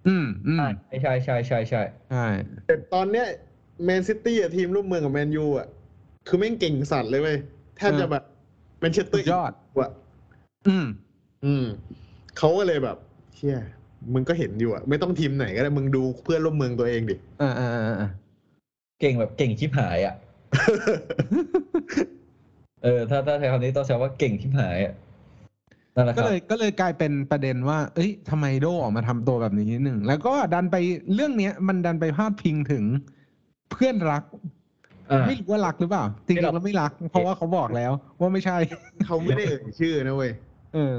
[0.08, 2.28] อืมอืมใช่ใช่ใช่ใช่ใช่ใช่
[2.68, 3.26] แต่ตอนเนี้ย
[3.86, 5.68] แมนซิตี้อะทีมร่วมเมืองกับแมนยูอะ
[6.28, 7.38] คือแม่งเก่งสัตว์เลยเว้ย
[7.78, 8.24] แทบจะแบบ
[8.80, 9.92] แมนเชสเตอสุร์ดยอดอะ
[10.68, 10.86] อืม
[11.46, 11.66] อืม
[12.38, 12.98] เขาก็เลยแบบ
[13.36, 13.58] เชี่ย
[14.14, 18.10] มึงก็เห็นอยู่อะไม่ต้องทีมไหนก็ได้มึงดูเพื่อนร่วมเมืองตัวเองดิอ่าอ่าอ่าอ่า
[19.02, 20.16] เก่งแบบเก่งชิบหายอะ
[22.84, 24.94] เออ ถ้าถ้าใช้คำนี้ต้องใช้ว่าเก่งชิบหายอะ
[25.96, 30.76] นั่นแหละคก็รับเลยก็เลยกลายเป็นประเด็นว่า เอ้ยทำไมโดออกมาทำตัวแบบนี้นิดหนึ่ง แล้วก็ดันไป
[31.14, 32.84] เรื่องเนี้ย มันดันไปพาดพิงถึง
[33.72, 34.24] เพื่อนรัก
[35.12, 38.58] อ่า ไม่รู้ว่ารักหรือเปล่าจริงๆแล้วไม่รัก เพราะว่าเขาบอกแล้ว ว่าไม่ใช่
[39.06, 40.32] เขาไม่ได้เอ่ยชื่อนะเว้ย
[40.74, 40.94] เออ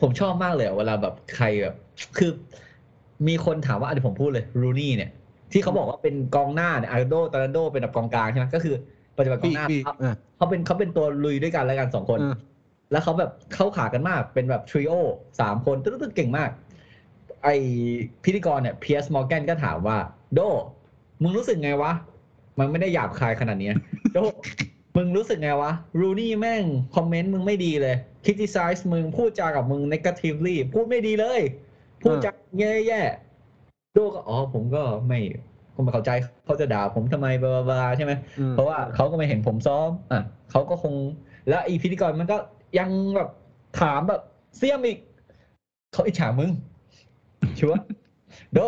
[0.00, 1.74] ผมชอบมากเลยอะเวลาแบบใครแบบ
[2.18, 2.30] คือ
[3.28, 5.10] มีคนถามว่าอันนี้ผมพูดเลยรูนี่เนี่ย
[5.52, 8.74] ที่เขาบอกว่าเป็นกองหน้าเนี่ยอาโดตาโดเป็นแบบกองกลางใช่ไหมก็คือ
[9.16, 12.34] ปัจจุบันกองหน้าปีกเขาอะเขาเป็นเขาเป็นตัวลุยด้วยกันแล้วกันสองคนเออ
[12.92, 14.92] แล้วเขาแบบเข้าขากันมากเป็นแบบทริโอ
[15.40, 16.50] สามคนตึ๊ดๆเก่งมาก
[17.44, 17.48] ไอ
[18.24, 19.96] พิธีกรเนี่ยเพียสมอร์แกนก็ถามว่า
[20.34, 20.40] โด
[21.22, 21.92] มึงรู้สึกไงวะ
[22.58, 23.74] มันไม่ได้หยาบคายขนาดเนี้ย
[24.14, 24.18] โด
[25.00, 26.64] มึงรู้สึกไงวะรูนี่แม่ง
[26.96, 31.40] คอมเมนต์มึงไม่ดีเลย criticize มึงพูดจากับมึง negatively พูดไม่ดีเลย
[32.02, 35.20] พูดจาแย่ๆโดก็อ๋อผมก็ไม่
[35.74, 36.10] ผมไม่เข้าใจ
[36.44, 40.94] เขาจะด่าผมทำไม blah blah ใช่ไหมอืมเพราะว่าเขาก็ไม่เห็นผมซ้อมอะเขาก็คง
[41.48, 42.36] แล้วอีพิธีกรมันก็
[42.78, 43.28] ยังแบบ
[43.80, 44.20] ถามแบบ
[44.56, 44.98] เสี้ยมอีก
[45.92, 46.50] เขาอิจฉามึง
[47.58, 47.84] ชัวร์
[48.54, 48.58] โด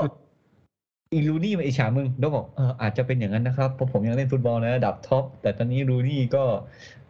[1.13, 6.45] อีรูนี่มาอิจฉามึงโดบอกเอออาจจะเป็นอย่างนั้นนะครับเพราะผมยังเล่นฟุตบอลในระดับท็อปแต่ตอนนี้รูนี่ก็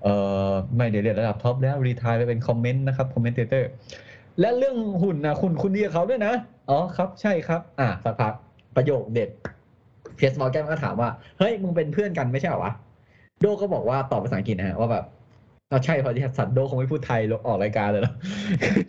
[0.03, 0.09] เอ
[0.49, 3.69] อไม่ได้เล่นระดับท็อปแล้ว retire ไปเป็น comment นะครับ commentator
[4.41, 6.35] และเรื่องหุ่นนะคุณคุณดีกับเขาด้วยนะ
[6.71, 8.33] อ๋อครับใช่ครับ อะสักพัก
[8.77, 9.31] ประโยคเด็ด
[10.17, 12.73] เพียสมอร์แกนก็ถามว่าเฮ้ยมึงเป็นเพื่อนกันไม่ใช่เหรอวะ
[13.41, 15.05] โดก็บอกว่าตอบภาษาอังกฤษนะฮะว่าแบบ
[15.71, 18.13] เราใช่พราะที่สัตว์โดคงไม่พูดไทยลงออกรายการเลยหรอ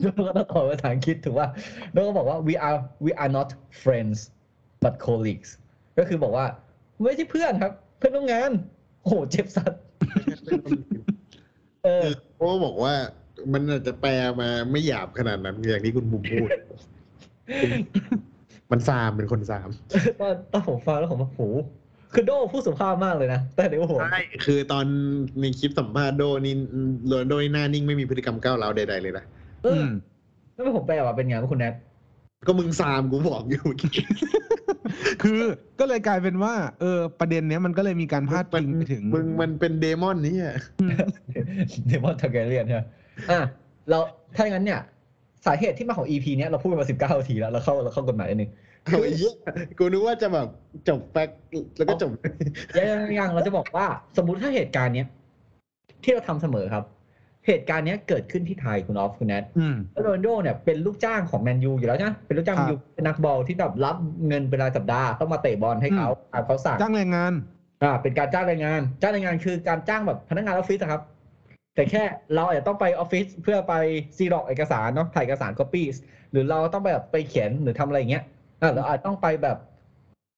[0.02, 1.48] โดก็ต้องตอบภาษาอังกฤษถูกว่า
[1.94, 3.50] โดก็บอกว่า we are we are not
[3.84, 4.18] friends
[4.84, 5.50] but colleagues
[5.98, 6.46] ก็คือบอกว่า
[7.04, 8.52] ไม่ใช่เพื่อนครับ เพื่อนร่วมงาน
[9.02, 9.82] โอ้โหเจ็บสัตว์
[11.84, 12.94] เออเพราะว่าบอกว่า
[13.54, 16.50] มันอาจจะแปลมาไม่หยาบขนาดนั้นอย่างที่คุณบุ๋มพูด
[18.72, 19.70] มันซามเป็นคนซาม
[20.20, 21.42] ตอนตอนผมฟังแล้วผมว่าโห
[22.14, 24.86] คือโดพูดสุภาพมากเลยนะ แต่เดี๋ยวผมใช่คือตอน
[25.40, 26.56] ในคลิปสัมภาษณ์โดนี่
[27.08, 29.24] โรนัลโดนี่หน้านิ่งไม่มีพฤติกรรมก้าวร้าวใดๆเลยนะ
[29.64, 29.90] เออือม
[30.54, 31.74] แล้วผมแปลว่าเป็นไงวะคุณแนท
[32.48, 33.64] ก็มึงซามกูบอกอยู่
[35.24, 35.42] คือ
[35.80, 40.56] ก็เลยกลายเป็นว่า เออ ประเด็นเนี้ยมันก็เลยมีการพาดพิงไปถึงมึงมันเป็นเดมอนนี่อะ
[41.88, 42.82] เดมอนทาร์แกเรียนใช่ไหม
[43.32, 43.40] อะ
[43.90, 44.00] เรา
[44.36, 44.82] ถ้าอย่างนั้นเนี่ย
[45.46, 48.52] สาเหตุที่มาของ EP เนี้ยเราพูดกันมาสิบเก้าทีแล้วเราเข้าเราเข้ากฎหมายนิดนึง
[48.86, 49.36] เอาไอ้เหี้ย
[49.78, 50.48] กูนึกว่าจะแบบ
[50.90, 51.38] จบ fact
[51.78, 52.10] แล้วก็จบ
[52.78, 53.86] ยังยังยังเราจะบอกว่า
[54.18, 55.08] สมมติถ้าเหตุการณ์เนี้ย
[56.04, 56.84] ที่เราทำเสมอครับ
[57.48, 63.96] เหตุการณ์เนี้ยเกิดขึ้นที่ไทยคุณออฟคุณแนทอืมโรนัลโดเนี่ยเป็นลูกจ้างของแมนยูอยู่แล้วนะเป็นลูกจ้างครับแมนยูเป็นนักบอลที่แบบรับ
[64.28, 67.34] เงินเป็นรายสัปดาห์ต้องมาเตะบอลให้เขาอะเขาสั่งจ้างแรงงาน
[67.84, 71.02] อ่าเป็นการจ้างแรงงาน จ้างแรงงานคือการจ้างแบบพนักงานออฟฟิศอะครับ
[71.76, 72.04] แต่แค่
[72.36, 73.74] เราอาจจะต้องไปออฟฟิศเพื่อไป
[74.18, 75.84] ซีร็อกเอกสารเนาะถ่ายเอกสาร copy
[76.32, 78.24] หรือเราต้องไปแบบไปเขียนหรือทำอะไรอย่างเงี้ย
[78.62, 79.58] อ่าเราอาจต้องไปแบบ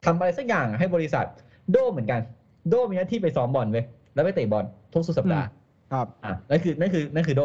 [0.05, 1.25] ทำอะไรสักอย่างให้บริษัท
[1.71, 2.21] โดเหมือนกัน
[2.69, 5.45] โดมีหน้าที่ไปซ้อมบอลเว้ยแล้วไปเตะบอลทุกสุดสัปดาห์
[5.95, 7.43] ครับอะนั่นคือนั่นคือนั่นคือโด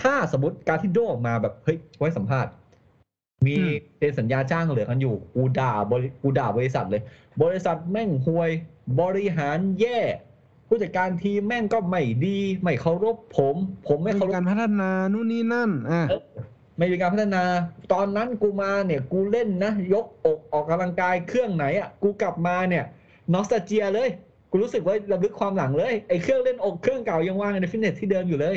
[0.00, 2.52] ถ้าสมมติการที่โดออกมาแบบเฮ้ยไว้สัมภาษณ์
[3.46, 7.02] มีอืมเซ็นสัญญาจ้างเหลือกันอยู่กูด่าบริกูด่าบริษัทเลย
[7.42, 8.50] บริษัทแม่งห่วย
[9.00, 10.00] บริหารแย่
[10.68, 13.56] ผู้จัดการทีมแม่งก็ไม่ดี ไม่เคารพผม
[13.88, 16.22] ผมไม่ไม่เคารพ การพัฒนานู่นนี่นั่นอะเออ
[16.78, 17.42] ไม่มีการพัฒนา
[17.92, 22.84] ตอนนั้นกูมาเนี่ย กูเล่นนะ ยกอกออกกำลังกายเครื่องไหนอะ กูกลับมาเนี่ย
[23.32, 24.08] นอสตาเจียเลย
[24.52, 28.56] กูรู้สึกว่าระลึกความหลังเลยไอ้เครื่องเล่นอกเครื่องเก่ายังวางในฟิตเนสที่เดิมอยู่เลย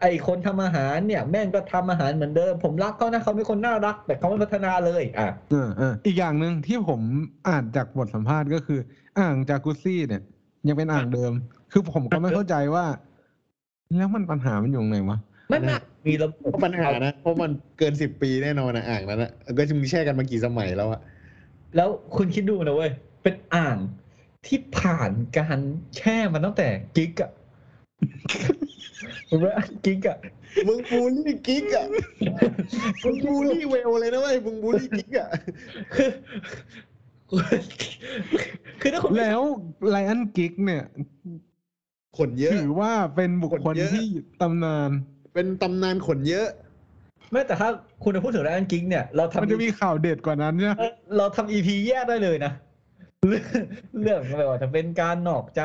[0.00, 7.00] ไอ้คนทำอาหารเนี่ย แม่งก็ทำอาหารเหมือนเดิม ผมรักเขานะเขาเป็นคนน่ารัก แต่เขาไม่พัฒนาเลย อะเออเอออีกอย่างหนึ่งที่ผม
[7.48, 8.80] อ่านจากบทสัมภาษณ์ก็คือ
[9.18, 10.22] อ่างจากกุซี่เนี่ย
[10.68, 11.32] ยังเป็นอ่างเดิม
[11.72, 12.84] คือผมก็ไม่เข้าใจว่า
[13.96, 21.00] แล้วมันปัญหามันอยู่ตรงไหนวะไม่น่ามีระบบเพราะปัญหานะเพราะมันเกินสิบปีแน่นอนนะอ่างนั้นนะก็จะมีแช่กันมากี่สมัยแล้วอะ
[21.76, 22.90] แล้วคุณคิดดูนะเว้ย
[23.22, 23.76] เป็นอ่าง
[24.46, 25.58] ที่ผ่านการ
[25.96, 27.30] แช่มาตั้งแต่กิ๊กอะ
[29.28, 29.52] ผมว่า
[29.84, 30.18] กิ๊กอะ
[30.66, 31.86] มึงบูลลี่กิ๊กอะ
[33.04, 35.28] มึงบูลลี่เวลเลยนะเว้ยมึงบูลลี่กิ๊กอะ
[35.94, 36.10] คือ
[38.80, 39.40] คือถ้าคุณไม่แล้ว
[39.88, 40.84] ไลออนกิกเนี่ย
[42.18, 44.08] ขนเยอะ ถือว่าเป็นบุคคลคนเยอะที่
[44.40, 44.90] ตำนาน
[45.34, 46.48] เป็นตำนานขนเยอะ
[47.30, 47.68] ไม่แต่ถ้า
[48.02, 52.52] คุณจะพูดถึงแรนกิ๊กเนี่ยเรามันทำจะมีข่าวเด็ดกว่านั้นเนี่ยเออเราทำอีพีแยกได้เลยนะ
[53.28, 53.44] เรื่อง
[54.02, 55.62] เรื่องไม่ว่าจะเป็นการนอกใจ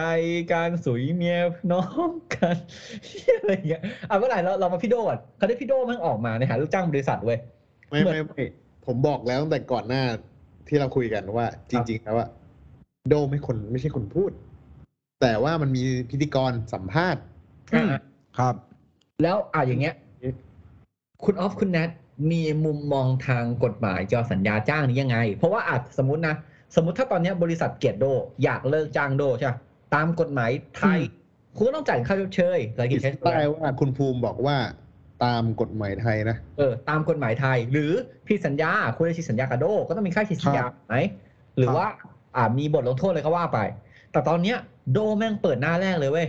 [0.53, 1.37] การสุยเมีย
[1.71, 2.55] น้องกัน
[3.37, 7.39] อะไรอย่างเงี้ยอะเมื่อไหร่เราเรามาพี่โดก่อนเขาได้พี่โดมันออกมาในหาลูกจ้างบริษัทเว้ย
[7.89, 8.45] ไม่เหมือนไม่ไม่
[8.85, 10.03] ผมบอกแล้วตั้งแต่ก่อนหน้า
[10.67, 12.27] ที่เราคุยกันว่า จริง ๆ แล้วว่า
[13.09, 14.31] โดไม่คนไม่ใช่คนพูด
[15.21, 17.21] แต่ว่ามันมีพิธีกรสัมภาษณ์
[17.73, 17.89] อืม
[18.37, 18.55] ครับ
[19.23, 19.95] แล้วอะอย่างเงี้ย
[21.23, 21.89] คุณออฟคุณแนท
[22.31, 26.35] มีมุมมองทางกฎหมายเกี่ยวกับสัญญาจ้างนี้ยังไง เพราะว่าอาจสมมตินะ
[26.75, 28.05] สมมติถ้าตอนเนี้ยบริษัทเกียรติโด
[28.43, 29.57] อยากเลิกจ้างโดใช่ปะ
[29.95, 34.57] ตามกฎหมายไทยอืมคุณก็ต้องจ่ายค่าชดเชยรายกิจใช้ได้ว่าคุณภูมิบอกว่า
[35.25, 37.91] ตามกฎหมายไทยนะเออตามกฎหมายไทย หรือ
[38.27, 40.95] พี่สัญญาคุณได้ฉีดสัญญากับโดก็ต้องมีค่าฉีดสัญญาไหม
[41.57, 41.85] หรือว่า
[42.35, 43.59] อ่ามีบทลงโทษเลยก็ว่าไป
[44.11, 44.57] แต่ตอนเนี้ย
[44.93, 46.27] โดแม่งเปิดหน้าแรกเลยเว้ย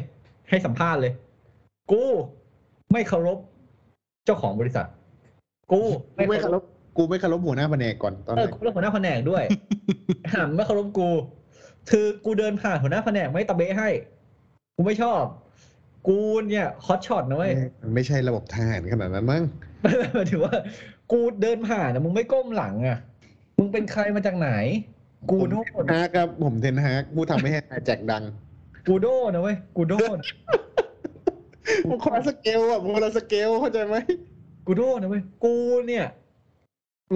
[0.48, 1.12] ให้สัมภาษณ์เลย
[1.90, 2.02] กู
[2.92, 3.38] ไม่เคารพ
[4.24, 4.86] เจ้าของบริษัท
[5.72, 5.82] กู
[6.16, 6.62] กูไม่เคารพ
[6.98, 9.44] กูไม่เคารพหัวหน้าแผนกก่อนตอนเอไหอนกูเป็นหัวหน้าแผนกด้วย
[10.34, 11.08] หันไม่เคารพกู
[11.90, 13.88] คือกูเดินผ่านหัวหน้าแผนกไม่ตะเบะให้
[14.76, 15.22] กูไม่ชอบ
[16.08, 16.18] กู
[16.50, 19.42] เนี่ยฮอตช็อตนะเว้ยมันไม่ใช่ระบบทหารขนาดนั้นมั้ง
[20.14, 20.54] หมายถึงว่า
[21.12, 22.98] กูเดินผ่านนะมึงไม่ก้มหลังอะ
[23.58, 24.50] มึงเป็นใครมาจากไหน
[25.30, 27.50] กูผมโดเทนฮากครับผมเทนฮากผู้ทำให้
[27.86, 28.22] แจกดัง
[28.88, 30.16] กูโดนนะเว้ยกูโดน
[31.88, 33.96] มันคนละสเกลอะมันคนละสเกลเข้าใจไหม
[34.66, 35.54] กูโดนนะเว้ยกู
[35.88, 36.06] เนี่ย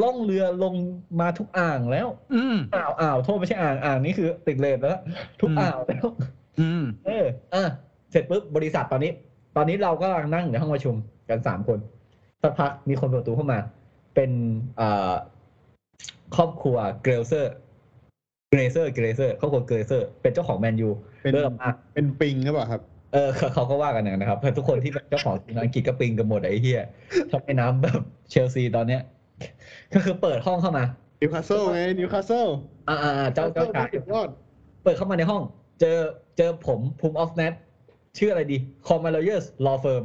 [0.03, 0.75] ล่องเรือลง
[1.21, 4.99] มาทุกอ่างแล้ว อืมอ่าวอ่าวโทษไม่ใช่อ่างอ่างนี่คือติดเลนแล้ว
[5.41, 6.07] ทุกอืมอ่าวแล้ว
[6.61, 7.65] อืม เอออะ
[8.11, 9.13] เสร็จปุ๊บบริษัทตอนนี้
[9.57, 10.95] ตอนนี้เราก็กำลังนั่งอยู่ในห้องประชุม
[11.29, 11.79] กันสามคน
[12.43, 13.59] สักพักมีคนเปิดประตูเข้ามา
[14.15, 14.31] เป็น
[14.77, 15.13] เอ่อ
[16.37, 17.53] ครอบครัวเกลเซอร์
[18.51, 20.91] เกลเซอร์เกลเซอร์ครอบครัวเกลเซอร์ เป็นเจ้าของแมนยู
[21.23, 26.83] เป็นเดินออกมาเป็นปิงหรือเปล่าครับเออเขาเขาก็ว่ากันอย่างนั้นนะครับทุกคนที่เป็นเจ้าของทีมอังกฤษก็ปิงกันหมดไอ้เหี้ย
[27.31, 28.01] ทำให้น้ำแบบ
[28.31, 29.03] เชลซีตอนเนี้ย
[29.95, 30.85] ก็คือเปิดห้องเข้ามา
[31.21, 32.47] นิวคาสเซิลไงนิวคาสเซิล
[32.89, 34.29] อ่าอ่าอ่าเจ้าเจ้าชายสุดยอด
[34.83, 35.43] เปิดเข้ามาในห้อง
[35.81, 35.99] เจอ
[36.37, 37.55] เจอผมภูมิออฟเน็ต
[38.19, 40.03] ชื่ออะไรดีคอมมาเลเยอร์สลอเฟิร์ม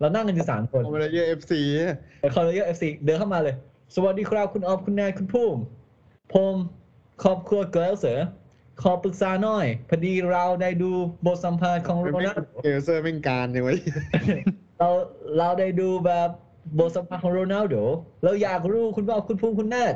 [0.00, 1.60] เรานั่งกันอยู่สามคนคอมเมดี้เอฟซี
[2.34, 3.54] คอมมาเลเยอร์เอฟซีเดินเข้ามาเลย
[3.94, 5.60] สวัสดีครับคุณออฟคุณแนนคุณภูมิ
[6.34, 6.54] ผม
[7.22, 8.18] ครอบครัวเกลเสือ
[8.82, 10.90] ขอปรึกษาหน่อย พอดีเราได้ดู
[11.26, 13.70] บทสัมภาษณ์ของโรนัลโดเกลเซอร์แม่งการยังไง
[14.78, 14.88] เรา
[15.38, 16.28] เราได้ดูแบบ
[16.78, 17.76] บทสัมภาษณ์ของโรนัลโด
[18.24, 19.94] เราอยากรู้คุณว่าคุณภูมิคุณแนท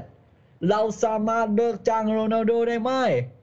[0.70, 2.90] เราสามารถเลิกจ้างโรนัลโดได้ไหม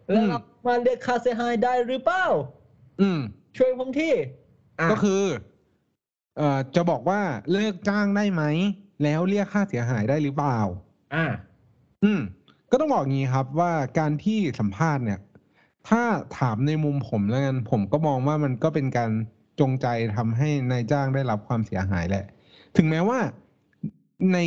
[0.09, 2.25] แล้วเรามาเรียกค่าเสียหายได้หรือเปล่า
[3.01, 3.19] อืม
[3.57, 5.23] ช่วยผมที่ะก็คือ
[6.37, 8.43] เอ่อจะบอกว่าเลิกจ้างได้ไหม
[9.03, 10.59] แล้วเรียกค่าเสียหายได้หรือเปล่า
[11.15, 11.25] อ่า
[12.03, 12.21] อืม
[12.71, 15.19] ก็ต้องบอกงี้ครับว่าการที่สัมภาษณ์เนี่ย
[15.89, 16.03] ถ้า
[16.39, 19.11] ถามในมุมผมแล้วกันผมก็มองว่ามันก็เป็นการ
[19.59, 19.87] จงใจ
[20.17, 22.25] ทำให้นายจ้างได้รับความเสียหายแหละ
[22.77, 23.19] ถึงแม้ว่า
[24.33, 24.39] ใน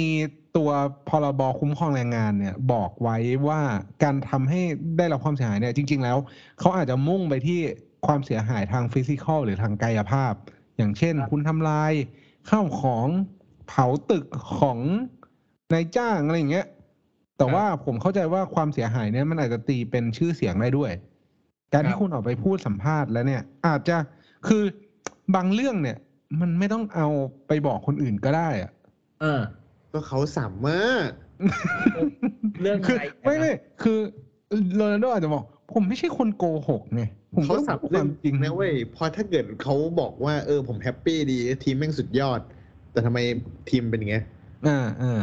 [0.56, 0.70] ตัว
[1.08, 3.16] พรบคุ้มครองแรงงานเนี่ยบอกไว้
[3.48, 3.60] ว่า
[4.02, 4.60] การทำให้
[4.98, 6.18] ได้รับความเสียหายเนี่ยจริง ๆ แล้ว
[6.60, 7.60] เขาอาจจะมุ่งไปที่
[8.06, 10.32] ความเสียหายทางฟิสิกอลหรือทางกายภาพ
[10.76, 11.92] อย่างเช่นครับคุณทำลาย
[12.50, 13.06] ข้าวของ
[13.68, 14.26] เผาตึก
[14.58, 14.78] ของ
[15.72, 16.66] นายจ้างอะไรอย่างเงี้ย
[17.38, 20.92] แต่ว่าผมเข้าใจว่าความเสียหายเนี่ยมันอาจจะตีเป็นชื่อเสียงได้ด้วย
[21.72, 23.96] การครัที่บคุณออกไปพูดสัมภาษณ์แล้วเนี่ย อาจจะ
[24.48, 24.62] คือ
[25.34, 25.98] บางเรื่องเนี่ย
[26.40, 27.08] มันไม่ต้องเอา
[27.48, 28.72] ไปบอกคนอื่นก็ได้อะ
[29.22, 29.40] อ่า
[29.92, 31.08] ก็เขาสามารถ
[32.60, 33.98] เรื่องคือใครไม่ไม่คือ
[34.76, 37.02] โรนัลโดอาจจะบอก ผมไม่ใช่คนโกหกไง
[37.34, 42.40] ผมเขาก็สับพูดคเรื่อวางมจริงนะเว้ยเพอถ้าเกิดเขาบอกว่าเออผมแฮปปี้ดี ทีมแม่งสุดยอด
[42.92, 43.18] แต่ทำไม
[43.70, 44.24] ทีมเป็นอย่างเงี้ย
[44.66, 45.22] อ่าอ่า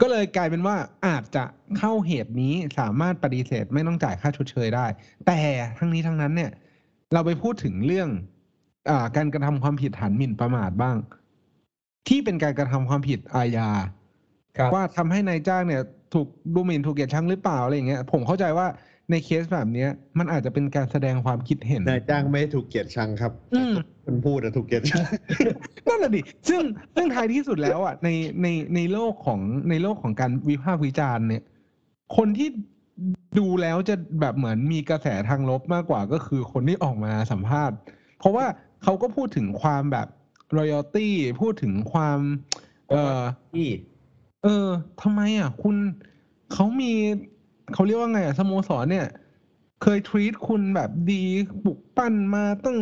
[0.00, 1.44] ก็เลยกลายเป็นว่าอาจจะ
[1.78, 4.86] เข้าเหตุนี้สามารถปฏิเสธไม่ต้องจ่ายค่าชดเชยได้
[5.26, 5.38] แต่
[5.78, 6.50] ทั้งนี้ทั้งนั้นเนี่ย
[7.12, 8.36] เราไปพูดถึงเรื่องอ่า
[9.16, 10.96] การกระทำความผิดฐานหมิ่นประมาทบ้าง
[12.08, 13.68] ที่เป็นการกระทำความผิดอาญา
[14.58, 15.82] ครับว่าทำให้นายจ้างเนี่ย
[16.14, 18.66] ถูกดูหมิ่นถูกเกลียดชังหรือเปล่าอะไรอย่างเงี้ย ผมเข้าใจว่า
[19.10, 19.88] ในเคสแบบเนี้ย
[20.18, 25.04] มันอาจจะเป็นการแสดงความคิดเห็นนายจ้างไม่ได้ถูกเกลียดชังครับอืมคนพูดอะถูกเกลียดชัง
[25.88, 26.60] นั่นแหละดิซึ่ง
[26.94, 28.08] ซึ่งท้ายที่สุดแล้วอะใน
[28.42, 31.42] ในในโลกของในโลกของการวิพากษ์วิจารณ์เนี่ย
[32.16, 32.48] คนที่
[33.38, 37.76] ดูแล้วจะแบบเหมือนมีกระแสทางลบมากกว่าก็คือคนที่ออกมาสัมภาษณ์
[38.18, 38.46] เพราะว่า
[38.82, 40.08] เขาก็พูดถึงความแบบ
[40.58, 41.08] loyalty
[41.42, 42.18] พูดถึงความ
[42.88, 43.20] เออ
[43.52, 43.68] ที่
[44.44, 44.68] เออ
[45.02, 45.76] ทำไมอะ คุณ
[46.52, 46.92] เขามี
[47.72, 49.06] เขาเรียกว่าไงอะสโมสรเนี่ย
[49.82, 51.22] เคย treat คุณแบบดี
[51.64, 52.78] ปลุกปั้นมาตั้ง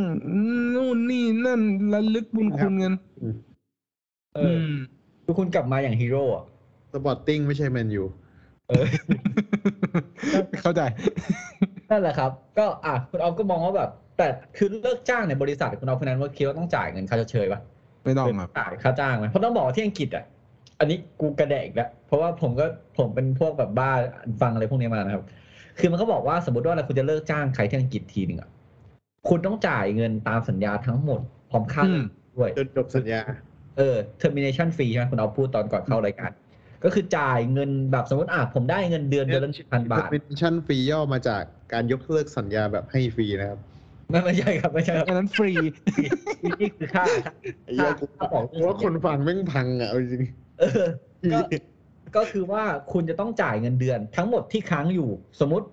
[0.75, 1.61] นู่นนี่นั่น
[1.93, 2.95] ระลึกบุญคุณกัน
[4.37, 4.71] เออือม
[5.25, 6.45] คือคุณกลับมาอย่างฮีโร่อะ
[6.93, 8.05] สปอร์ติ้งไม่ใช่แมนยู
[8.69, 8.87] เออ
[10.63, 10.81] เข้าใจ
[11.91, 17.61] นั่นแหละครับ ก็อะคุณออฟก็มองว่าแบบ แต่คือเลิกจ้างในบริษัทคุณออฟคนนั้นว่าคิดว่าต้องจ่ายเงินค่าชดเชยปะ
[18.05, 20.25] ไม่ต้องครับจ่ายค่าจ้างไหมเพราะต้องบอกว่าที่อังกฤษอะ
[20.79, 22.67] อันนี้กูกระแดกอีกแล้วเพราะว่าผมก็
[22.99, 23.91] ผมเป็นพวกแบบบ้า
[24.41, 25.25] ฟังอะไรพวกนี้มานะครับ
[25.79, 28.49] คือมันก็บอกว่าสมมติว่าเราคุณจะเลิกจ้างใครที่อังกฤษทีหนึ่งอะ
[29.29, 31.21] คุณต้องจ่ายเงินตามสัญญาทั้งหมด
[31.51, 32.03] พร้อมค่าอืม
[32.37, 33.23] ด้วยจนจบสัญญา
[33.77, 36.31] เออ termination fee ใช่ไหมคุณเอาพูดตอนก่อนเข้ารายการ
[36.85, 43.59] ก็คือจ่ายเงินแบบสมมติอะผมได้เงินเดือนเดือนละพันบาทเป็นชั่นฟรีย่อมาจากการยกเลิกสัญญาแบบให้ฟรีนะครับ
[44.11, 45.53] ไม่ไม่ใช่ครับไม่ใช่ครับอันนั้นฟรี
[46.61, 47.05] นี่คือค่า
[47.65, 50.23] ไอ้เหี้ยกูค่าบอกกูว่าคนฟังแม่งพังอะเอาจริง
[50.61, 50.85] เออ
[51.33, 51.39] ก็
[52.17, 52.63] ก็คือว่า
[52.93, 55.11] คุณจะต้องจ่ายเงินเดือน ทั้งหมดที่ค้างอยู่
[55.41, 55.67] สมมติ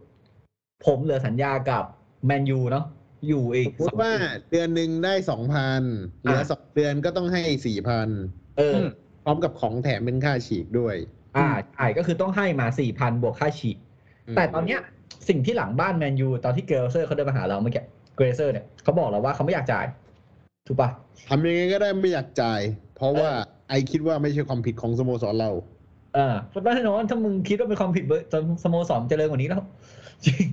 [0.86, 1.84] ผมเหลือสัญญากับ
[2.26, 2.86] แมนยูเนาะ
[3.28, 4.12] อยู่อีสกมมติว่า
[4.52, 5.82] เดือนหนึ่งได้สองพัน
[6.22, 8.10] เหลือสองเดือนก็ต้องให้สี่พัน
[8.58, 8.86] เออม
[9.24, 10.96] พร้อมกับของแถมเป็นค่าฉีกด้วย
[11.38, 13.78] อ่าใช่ก็คือต้องให้มาสี่พันบวกค่าฉีก
[14.36, 14.80] แต่ตอนเนี้ย
[15.30, 17.84] สิ่งที่หลังบ้านแมนยูตอนที่เกลเซอร์เขาเดินมาหาเราเมื่อกี้
[18.16, 19.86] เกลเซอร์เนี่ยเขาบอกเราว่าเขาไม่อยากจ่าย
[20.68, 20.90] ถูกปะ
[21.30, 22.60] ทำยังไงก็ได้ไม่อยากจ่าย
[22.96, 23.30] เพราะว่า
[23.70, 25.52] I คิดว่าไม่ใช่ความผิดของสโมสรเรา
[26.18, 29.64] อ่าเพราะแน่นอนถ้ามึงคิดว่าเป็นความผิดเบอร์จนสโมสรเจริญกว่านี้แล้ว
[30.26, 30.46] จริง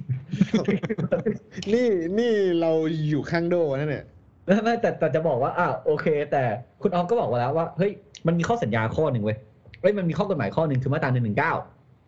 [1.75, 2.73] นี่นี่เรา
[3.09, 4.05] อยู่ข้างโดนั่นเนี่ย
[4.51, 6.43] ไม่ไม่แต่แต่จะบอกว่าอ่าโอเค แต่
[6.83, 7.93] คุณออฟก็บอกมาแล้วว่าเฮ้ย
[8.27, 9.39] มันมีข้อสัญญาข้อหนึ่งเว้ย
[9.81, 11.53] เฮ้ยมันมีข้อกฎหมายข้อหนึ่งคือมาตราหนึ่งหนึ่งเก้า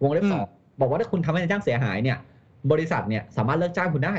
[0.03, 0.47] วงเล็บสอง
[0.81, 2.17] บอกว่าถ้าคุณทำให้นายจ้างเสียหายเนี่ย
[2.73, 4.15] บริษัทเนี่ยสามารถเลิกจ้างคุณได้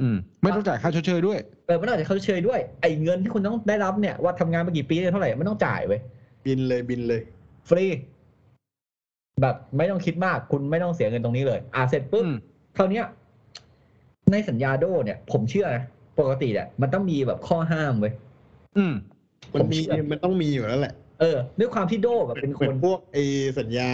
[0.00, 6.00] อืม ไม่ต้องจ่ายค่าชดเชยด้วยเออไม่ต้องจ่ายค่าชดเชยด้วยไอ้เงินที่คุณต้องได้รับเนี่ยว่าทำงานมากี่ปีเนี่ยเท่าไหร่ไม่ต้องจ่ายเว้ย
[6.44, 7.20] บินเลยบินเลย
[7.68, 7.84] ฟรี
[9.42, 12.34] แบบไม่ต้องคิดมาก คุณไม่ต้องเสียเงินตรงนี้เลย อ่าเสร็จปุ๊บอืม
[12.76, 13.04] คราวเนี้ย
[14.32, 15.84] ในสัญญาโดเนี่ย ผมเชื่อนะ
[16.20, 18.12] ปกติเนี่ยมันต้องมีแบบข้อห้ามเว้ย
[18.76, 18.94] อืม
[19.54, 23.16] มันมีผมเชื่อมันต้องมีอยู่แล้วแหละ เออด้วยความที่โดแบบเป็นคเหมือนนพวกไอ
[23.58, 23.92] สัญญา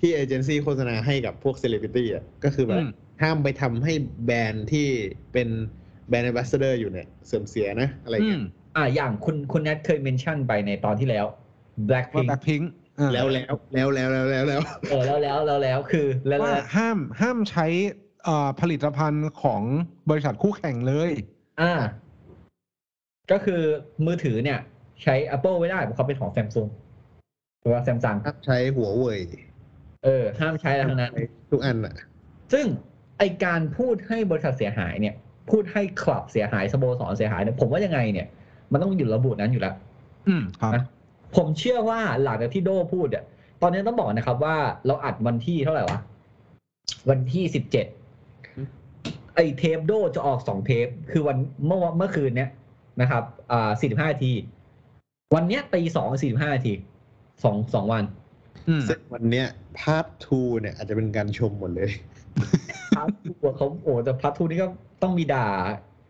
[0.00, 2.88] ที่เอเจนซี่โฆษณาให้กับพวกเซเลบริตี้อะก็คือแบอืบม
[3.22, 3.92] ห้ามไปทำให้
[4.26, 4.86] แบรนด์ที่
[5.32, 5.48] เป็น
[6.08, 8.40] แบรนด์ a อ b บ s เดอร์อยู่เนี่ย เสื่อมเสียนะ อะไรอืเงี้มย
[8.76, 11.26] อ่าอย่างคุณคุณแนทเคยเมนชั่นไปในตอนที่แล้ว
[12.14, 12.60] ว่า Blackpink แบ็คพิง
[13.12, 18.05] แล้วแล้วแล้วแล้วแล้วแล้วแล้วเออแล้วแล้วแล้วแล้วคือแล้วว่าแล้วห้ามห้ามใช้เอ่อ
[18.60, 19.62] ผลิตภัณฑ์ของ
[20.10, 21.10] บริษัทคู่แข่งเลย
[21.60, 21.74] อ่า
[23.30, 23.60] ก็คือ
[24.06, 24.58] มือถือเนี่ย
[25.02, 26.68] ใช้ Apple ไม่ได้เพราะเขาเป็นของ Samsung
[27.60, 29.20] หรือว่า Samsung ห้ามใช้หัวเว่ย
[30.04, 31.12] เออ ห้ามใช้อะไรทั้งนั้น
[31.50, 31.94] ทุกอันอะ
[32.52, 32.66] ซึ่ง
[33.18, 35.14] ไอการพูดให้บริษัทเสียหายเนี่ย
[35.50, 38.26] พูดให้คลับเสียหายสโมสรเสียหายเนี่ยผมว่ายังไงเนี่ย
[38.72, 39.74] มันต้องอยู่ระบุนั้นอยู่แล้ว
[40.28, 40.84] อืมครับนะ
[41.36, 43.24] ผมเชื่อว่าหลังจากที่โดพูดอะ
[43.62, 45.98] ตอนนี้ต้องบอกนะครับว่าเราอัดวันที่เท่าไหร่วะ
[47.10, 47.86] วันที่สิบเจ็ด
[49.36, 52.50] ไอเทปโดจะออกสองเทป คือวันเมื่อวันเมื่อคืนเนี้ย
[53.00, 53.22] นะครับ
[53.52, 54.32] อ่าสี่สิบห้านาที
[55.34, 56.72] วันเนี้ยตีสองสี่สิบห้านาที
[57.44, 58.04] สองสองวัน
[58.68, 59.46] อืมซึ่งวันเนี้ย
[59.78, 61.90] part two เนี่ยอาจจะเป็นการชมหมดเลย
[62.96, 64.66] part two เขาโอ้แต่ part two นี่ก็
[65.02, 65.46] ต้องมีด่า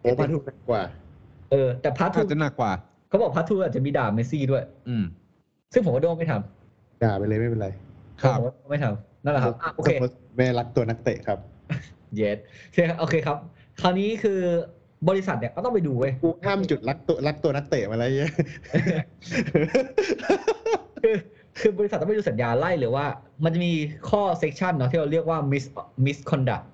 [0.01, 0.83] โอ้ part two หนักกว่า
[1.51, 2.73] เออ แต่ part two อาจจะหนักกว่า
[3.09, 5.05] เขาบอก part two อาจจะมีด่าเมสซี่ด้วย อืม
[5.73, 7.69] ซึ่งผมว่าโดไม่ทำด่าไปเลยไม่เป็นไร
[8.21, 9.91] ครับผมว่าโดไม่ทำนั่นแหละครับอะโอเค
[10.37, 11.39] แม่รักตัวนักเตะครับ
[12.15, 12.39] เย็ด
[12.69, 13.37] โอเคโอเคครับ
[13.81, 14.41] คราวนี้คือ
[15.09, 18.33] บริษัทเนี่ยก็ต้องไปดูเว้ยกูข้ามจุดรักตัวรักตัวนักเตะมาแล้วเนี่ย
[21.03, 21.17] คือ
[21.59, 23.07] คือบริษัทต้องไปดูสัญญาไล่เลยว่า
[23.45, 23.73] มันจะมี
[24.11, 25.65] ข้อเซ c ชันเนาะที่เราเรียกว่า mis
[26.07, 26.73] misconduct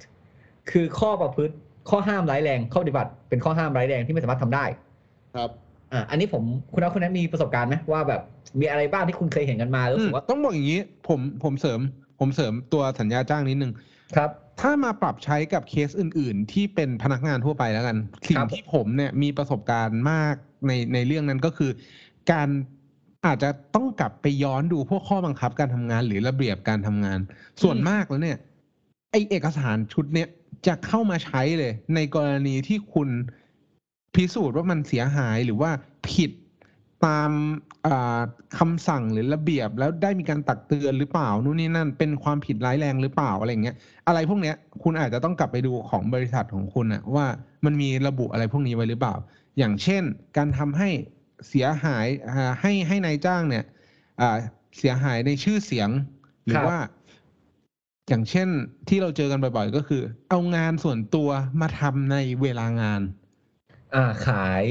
[0.70, 1.54] คือข้อประพฤติ
[1.90, 4.64] ข้อห้ามร้ายแรง ข้อปฏิบัติ เป็นข้อห้ามร้ายแรงที่ไม่สามารถทำได้
[5.36, 5.50] ครับ
[5.92, 6.42] อ่าอันนี้ผม
[6.72, 8.20] คุณเอาคนนั้นมีประสบการณ์ไหมว่าแบบ
[8.60, 11.80] มีอะไรบ้างที่คุณเคยเห็นกันมาแล้วรู้สึกว่าต้องบอกอย่างนี้ ผมผมเสริม
[12.20, 13.72] ผมเสริมตัวสัญญาจ้างนิดนึง
[14.16, 17.96] ครับ ถ้ามาปรับใช้กับเคสอื่น ๆ ที่เป็นพนักงานทั่วไปแล้วกัน
[18.28, 20.34] สิ่ครังบที่ผมเนี่ยมีประสบการณ์มาก
[20.66, 21.70] ในในเรื่องนั้นก็คือ
[22.32, 22.48] การ
[23.26, 27.18] อาจจะต้องกลับไปย้อนดูพวกข้อบังคับการทำงาน หรือระเบียบการทำงาน
[27.62, 28.38] ส่วนมากแล้วเนี่ย
[29.10, 30.28] ไอเอกสารชุดเนี่ย
[30.66, 33.08] จะเข้ามาใช้เลย ในกรณีที่คุณ
[34.14, 35.70] พิสูจน์ว่ามันเสียหายหรือว่า
[36.10, 36.30] ผิด
[37.06, 37.30] ตาม
[37.86, 38.20] อ่า
[38.58, 43.76] คำสั่งหรือระเบียบแล้วได้มีการตักเตือนหรือเปล่านู่นนี่นั่นเป็นความผิดร้ายแรงหรือเปล่าอะไรเงี้ย
[44.08, 47.26] อะไรพวกเนี้ยคุณอาจจะต้องกลับไปดูของบริษัทของคุณอะว่า
[47.64, 49.14] มันมีระบุอะไรพวกนี้ไว้หรือเปล่า
[49.58, 50.02] อย่างเช่น
[50.36, 50.88] การทำให้
[51.48, 53.64] เสียหายอ่าให้ให้นายจ้างเนี่ย
[54.20, 54.36] อ่า
[54.78, 55.88] เสียหายในชื่อเสียง
[56.46, 56.78] หรืคอรับว่า
[58.08, 58.48] อย่างเช่น
[58.88, 61.28] ที่เราเจอกันบ่อยๆ ก็คือ เอางานส่วนตัว
[61.60, 63.02] มาทำในเวลางาน
[63.94, 64.64] อ่าขาย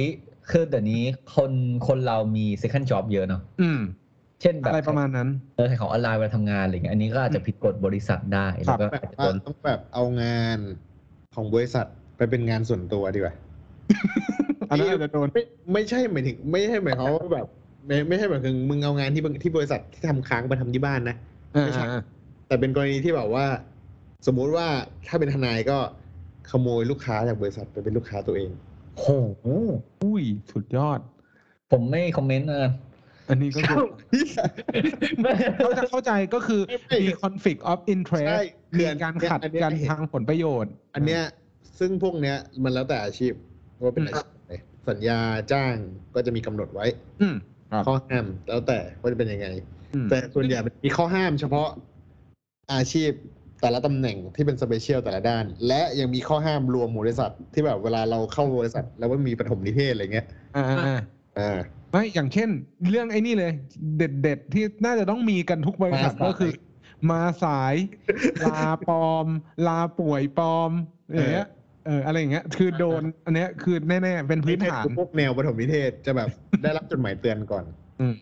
[0.52, 1.02] คือเดี๋ยวนี้
[1.36, 1.52] คน
[1.88, 3.80] คนเรามี second job เยอะเนาะอืม
[4.42, 10.58] เช่นแบบอะไรประมาณนั้น เออขายของออนไลน์เวลาทำงานอะไรเงี้ยอันนี้ก็อาจจะผิดกฎบริษัทได้ครัแล้วบก็แบบอาจจะว่าโดนต้องแบบเอางาน
[11.36, 11.86] ของบริษัท
[12.18, 13.36] ไปเป็นงานส่วนตัวดีกว่า
[14.70, 17.48] อันนั้นอาจจะโดน ไม่ไม่ใช่หมายถึงไม่ใช่หมายความว่าแบบ
[17.88, 21.16] ไม่ไม่ใช่หมายถึงมึงเอางานที่บที่บริษัทที่ทำค้างไปทำที่บ้านนะ
[21.66, 22.02] ไม่ใช่อ่า
[22.48, 23.46] แต่เป็นกรณีที่แบบว่า
[24.28, 24.68] สมมุติว่า
[25.08, 25.78] ถ้าเป็นทนายก็
[26.52, 28.52] ขโมยลูกค้าจากบริษัทไปเป็นลูกค้าตัวเอง
[28.98, 31.00] โหๆอุ้ยสุดยอด
[31.72, 32.72] ผมไม่คอมเมนต์นะ
[33.30, 33.78] อันนี้ก็คือ
[35.58, 38.30] เขาจะเข้าใจก็คือไม่ไม่มี conflict of ใช่ interest
[38.70, 41.24] คือมีอันการเนี้ยขัดอันเนี้ยกันเห็นทางผลประโยชน์ อันเนี้ย
[41.80, 43.34] ซึ่งพวกเนี้ยมันแล้วแต่อาชีพ
[43.84, 44.54] ว่าเป็นอาชีพไหน
[44.90, 45.20] สัญญา
[45.52, 45.74] จ้าง
[46.16, 46.86] ก็จะมีกำหนดไว้
[47.22, 47.36] อืม
[47.72, 49.48] ครับข้อห้ามแล้วแต่ว่าจะเป็นยังไง
[49.94, 51.70] อืมแต่ส่วนใหญ่มันมีข้อห้ามเฉพาะ
[52.74, 53.12] อาชีพ
[53.62, 61.00] แต่ละตำแหน่งที่เป็น special แต่ละด้าน และยังมีข้อห้ามรวมบริษัทที่แบบเวลาเราเข้าบริษัท แล้วว่ามีปฐมนิเทศอะไรเงี้ยอ่าอ่าอ่า
[61.40, 61.60] อ่า
[61.92, 62.50] ไม่อย่างเช่น
[62.90, 63.52] เรื่องไอ้นี่เลย
[63.98, 66.52] เด็ดๆที่น่าจะต้องมีกันทุกบริษัทมาสายก็คือ
[67.12, 67.76] มาสาย
[68.46, 69.28] ลาปลอม
[69.68, 70.72] ลาป่วยปลอม
[71.14, 71.48] อย่างเงี้ย
[71.86, 76.30] เอออะไรอย่างเงี้ย คือโดน อันเนี้ยคือแน่ๆเป็นพื้นฐานคือพวกแนวปฐมนิเทศจะแบบ
[76.64, 77.66] ได้รับจดหมายเตือนก่อน
[78.02, 78.18] อืม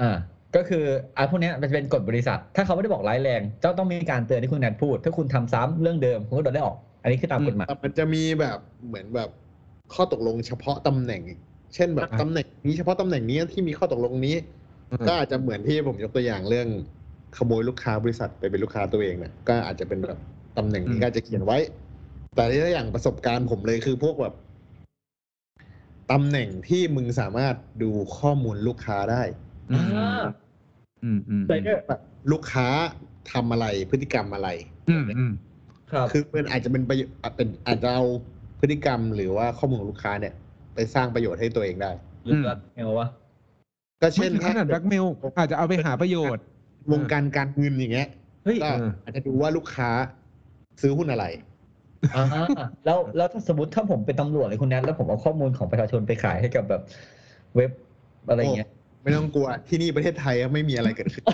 [0.00, 0.16] อ่า
[0.56, 0.84] ก็คือ
[1.14, 9.28] ไอ้พวกเนี้ยมันจะเป็นกฎบริษัท ถ้าเขาไม่ได้บอกร้ายแรง เจ้าต้องมีการเตือนที่คุณแนทพูด ถ้าคุณทำซ้ำเรื่องเดิมคุณก็โดนได้ออก อันนี้คือตามกฎหมายแต่มันจะมีแบบเหมือนแบบ
[9.94, 11.38] ข้อตกลงเฉพาะตำแหน่งอีก
[11.74, 14.36] เช่นแบบอะตำแหน่งนี้เฉพาะตำแหน่งนี้ที่มีข้อตกลงนี้
[14.90, 16.68] อืมก็อาจจะเหมือนที่ผมยกตัวอย่างเรื่อง
[17.36, 20.18] ขโมยลูกค้าบริษัทไปเป็นลูกค้าตัวเองนะก็อาจจะเป็นแบบ
[20.58, 21.58] ตำแหน่งนี้ก็อาจจะเขียนไว้
[22.36, 24.34] แต่ถ้าอย่างประสบการณ์ผมเลยคือพวกแบบ
[26.12, 29.22] ตำแหน่งที่มึงสามารถดูข้อมูลลูกค้าได้
[31.04, 32.00] อืมอ่าอืมอืมแต่เนี่ยแบบ
[32.32, 32.66] ลูกค้า
[33.32, 34.48] ทำอะไรพฤติกรรมอะไร
[34.88, 35.32] อืมอืม
[35.92, 38.04] ครับคือมันอาจจะเป็นประโยชน์อาจเป็นอาจจะเอา
[38.60, 40.34] พฤติกรรมหรือว่าข้อมูลของลูกค้าเนี่ย
[40.74, 41.90] ไปสร้างประโยชน์ให้ตัวเองได้
[42.24, 43.08] หรือว่าไงวะ
[44.00, 45.06] ก็ไม่เช่นถึงขนาดแบล็กเมล
[45.38, 46.44] อาจจะเอาไปหาประโยชน์
[46.92, 48.08] วงการการเงินอย่างเงี้ย
[48.44, 49.90] เฮ้ยก็เอออาจจะดูว่าลูกค้า
[50.80, 51.26] ซื้อหุ้นอะไร
[52.14, 52.24] อ่า
[52.84, 56.82] แล้วแล้วถ้าสมมติถ้าผมเป็นตำรวจเลยคุณแนทแล้วผมเอาข้อมูลของประชาชนไปขายให้กับแบบ
[57.56, 57.70] เว็บ
[58.28, 58.68] อะไรเงี้ย
[59.02, 61.24] ไม่ต้องกลัวที่นี่ประเทศไทยไม่มีอะไรเกิดขึ้น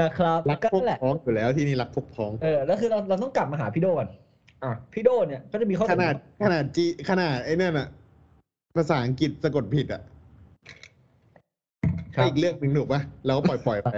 [0.00, 4.08] นะครับรักก็พวกนั่นแหละพ้องอยู่แล้วที่นี่รักพวกพ้อง เออแล้วคือเราเราต้องกลับมาหาพี่โดก่อน
[4.64, 7.88] อะพี่โดเนี่ยก็จะมีข้อขนาดขนาดจีขนาดไอ้นั่นอะ
[8.76, 10.02] ภาษาอังกฤษสะกดผิดอะ
[12.16, 13.90] ครัก็บอีกเรื่องหนึ่งถูกปะเราก็ปล่อยปล่อยๆไป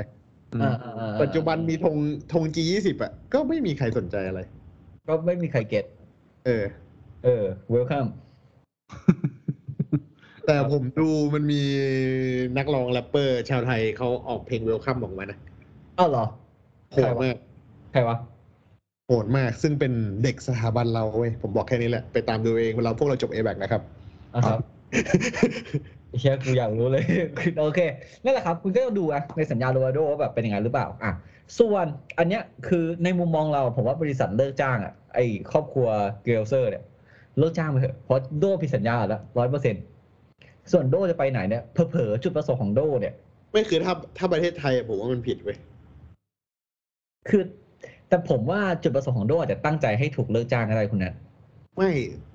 [0.54, 1.96] อืมอ่าอ่าอ่าปัจจุบันมีธง
[2.32, 4.40] ธง G ยี่สิบอะก็ไม่มีใครสนใจอะไร
[5.08, 5.84] ก็ไม่มีใครเก็ต
[6.46, 6.64] เออ
[7.24, 8.06] เออเวลคัม
[10.46, 11.62] แต่ผมดูมันมี
[12.56, 15.38] นักร้องแรปเปอร์ ชาวไทยเขาออกเพลงเวลคัมออกมานะ
[15.98, 16.24] อ้าวเหรอ
[16.92, 17.36] โหดมาก
[17.92, 18.16] ใครวะ
[19.06, 23.82] โหดมาก ซึ่งเป็นเด็กสถาบันเราเว้ยผมบอกแค่นี้แหละ ไปตามดูเองเราพวกเราจบ a b a c นะครับ
[24.34, 24.58] อะครับ
[26.18, 27.02] เชียกูอยากรู้เลย
[27.38, 27.80] คือโอเค
[28.24, 31.12] นั่นแหละครับ คุณก็ต้องดูอะในสัญญาโรนัลโดว่าแบบเป็นยังไงหรือเปล่าอะ
[31.58, 31.86] ส่วน
[32.18, 35.18] อันเนี้ยคือในมุมมองเราผมว่าบริษัทเลิกจ้างอะไอ
[35.50, 35.86] ครอบครัว
[36.24, 36.84] เกลเซอร์เนี่ย
[37.38, 39.74] เลิกจ้างไปเถอะเพราะโดผิดสัญญาแล้วร้อยเปอร์เซ็น
[40.72, 43.14] ส่วนโดจะไปไหนเนี่ยเผลอๆจุดประสงค์ของโดเนี่ย
[43.52, 45.56] ไม่คือถ้าถ้าประเทศไทยอะผมว่ามันผิดเว้ย
[47.28, 47.42] คือ
[48.08, 51.14] แต่ผมว่าจุดประสงค์ของโดอาจจะตั้งใจให้ถูกเลิกจ้างอะไรคุณนัท
[51.76, 51.90] ไม่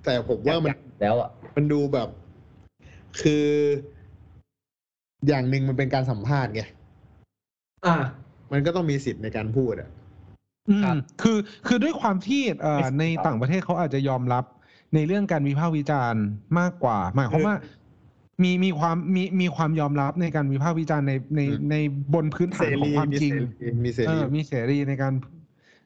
[0.06, 2.10] แต่ผมว่ามันแล้วอะมันดูแบบ
[3.22, 3.48] คือ
[5.28, 6.64] อย่างหนึ่งมันเป็นการสัมภาษณ์ไง
[7.86, 7.96] อ่า
[8.52, 9.90] มันก็ต้องมีสิทธิ์ในการพูดอะ
[10.70, 14.44] อืมครับคือคือด้วยความที่เอ่อไม่ในครับต่างประเทศเขาอาจจะยอมรับ
[14.96, 16.24] ในเรื่องการวิพากษ์วิจารณ์
[16.60, 17.56] มากกว่า หมายความว่า
[18.44, 21.76] มีมีความมีมีความยอมรับในการวิพากษ์วิจารณ์ในในใน
[22.14, 25.14] บนพื้นฐานของความมีจริงเสรีมีเสเอรีอมีเสรีในการ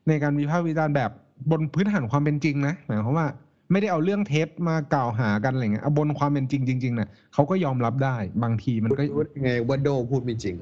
[0.07, 1.11] ในการวิพากษ์วิจารณ์แบบ
[1.51, 3.27] บนพื้นฐานความเป็นจริงนะหมายความว่า
[3.71, 10.55] ไม่ได้เอาเรื่องเท็จมากล่าวหากันอะไรเงี้ยเอาบนความเป็นจริงจริงๆนะเขาก็ยอมรับได้บางทีมันก็รู้ได้ไงว่าโดพูดไม่จริง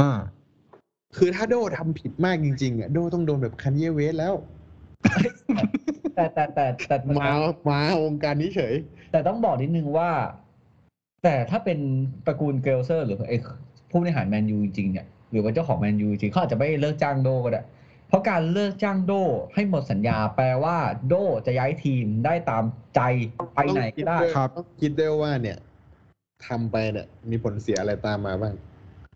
[0.00, 0.10] อ่า
[1.16, 4.34] คือถ้าโดทำผิดมากจริงๆอะโดต้องโดนแบบคันเยเวสแล้ว
[6.14, 7.32] แต่แต่แต่แต่แต่มา
[7.68, 8.74] มาวงการนี้เฉย
[9.10, 10.10] แต่ต้องบอกนิดนึงว่า
[11.24, 11.78] แต่ถ้าเป็น
[12.26, 13.38] ตระกูลเกลเซอร์ หรือไอ้
[13.90, 17.62] ผู้บริหารแมนยูจริงๆเนี่ยหรือว่าเจ้าของแมนยูจริงๆเขาอาจจะไม่เลิกจ้างโดก็ได้
[18.08, 19.12] เพราะการเลิกจ้างโด
[19.54, 20.76] ให้หมดสัญญาแปลว่า
[21.08, 21.14] โด
[21.46, 23.00] จะย้ายทีมได้ตามใจ
[23.54, 25.58] ไปไหนก็ได้ต้องคิด้วยครับต้องคิดด้วยว่าเนี่ย
[26.46, 28.54] ทำไปเนี่ย มีผลเสียอะไรตามมาบ้าง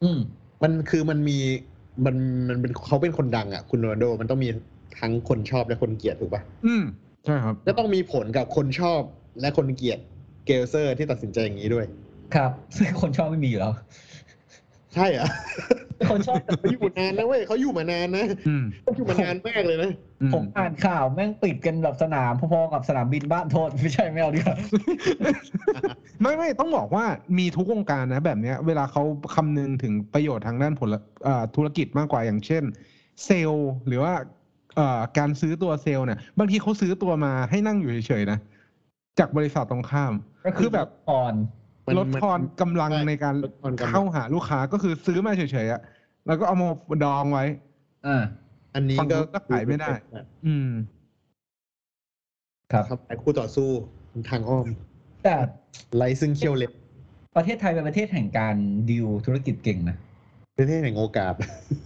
[0.03, 0.19] อืม
[0.63, 1.39] มันคือมันมี
[2.05, 2.17] มัน
[2.49, 4.49] มันเป็นเขาเป็นคนดังอะ คุณโรนัลโดมันต้องมี
[5.01, 6.85] ทั้งคนชอบและคนเกลียดถูกปะอืม
[7.25, 9.01] ใช่ครับก็ต้องมีผลกับคนชอบ
[9.41, 9.99] และคนเกลียด
[10.47, 11.87] เกลเซอร์ที่ตัดสินใจอย่างนี้ด้วย
[12.35, 13.73] ครับซึ่งคนชอบไม่มีอยู่แล้ว
[14.95, 15.31] ใช่เหรอะ
[16.11, 19.91] คนชอบเขาอยู่นานนะเว้ยเขาอยู่มานานนะอืมเขาอยู่มานานมากเลยนะ
[20.23, 24.57] อืผมอ่านข่าวแม่งปิดกันแบบสนามพอๆกับสนามบินบ้านโทษไม่ใช่ไม่เอาดีกว่า
[26.21, 27.05] ไม่ไม่ต้องบอกว่า
[27.39, 29.03] มีทุกวงการนะแบบเนี้ย เวลาเขา
[29.35, 30.89] คำนึงถึงประโยชน์ทางด้านผล
[31.25, 32.63] เอ่อธุรกิจมากกว่าอย่างเช่น
[33.25, 34.36] เซลล์หรือว่าเอ่อ
[35.19, 38.39] การซื้อตัวเซลล์เนี่ยบางทีเขาซื้อตัวมาให้นั่งอยู่เฉยๆนะ
[39.19, 40.13] จากบริษัทตรงข้าม
[40.47, 41.35] ก็คือแบบอ่อน
[41.87, 45.81] มันลดทอนกำลังใช่ในการลดทอนกำลังเข้าหาลูกค้าก็คือซื้อมาเฉยๆอะ
[46.27, 46.69] แล้วก็เอามา
[47.05, 47.45] ดองไว้
[48.07, 48.23] อ่า
[48.75, 49.89] อันนี้ฝั่งก็นู้นก็ขายไม่ได้
[50.47, 50.71] อืม
[52.73, 53.69] ครับครับไอ้คู่ต่อสู้
[54.31, 54.67] ทางอ้อม
[55.25, 55.35] แต่
[55.97, 56.73] ไรซึ่งเขี้ยวเล็บ
[57.37, 58.57] ประเทศไทยเป็นประเทศแห่งการ
[58.91, 59.97] ดีลธุรกิจเก่งนะ
[60.59, 61.33] ประเทศแห่งโอกาส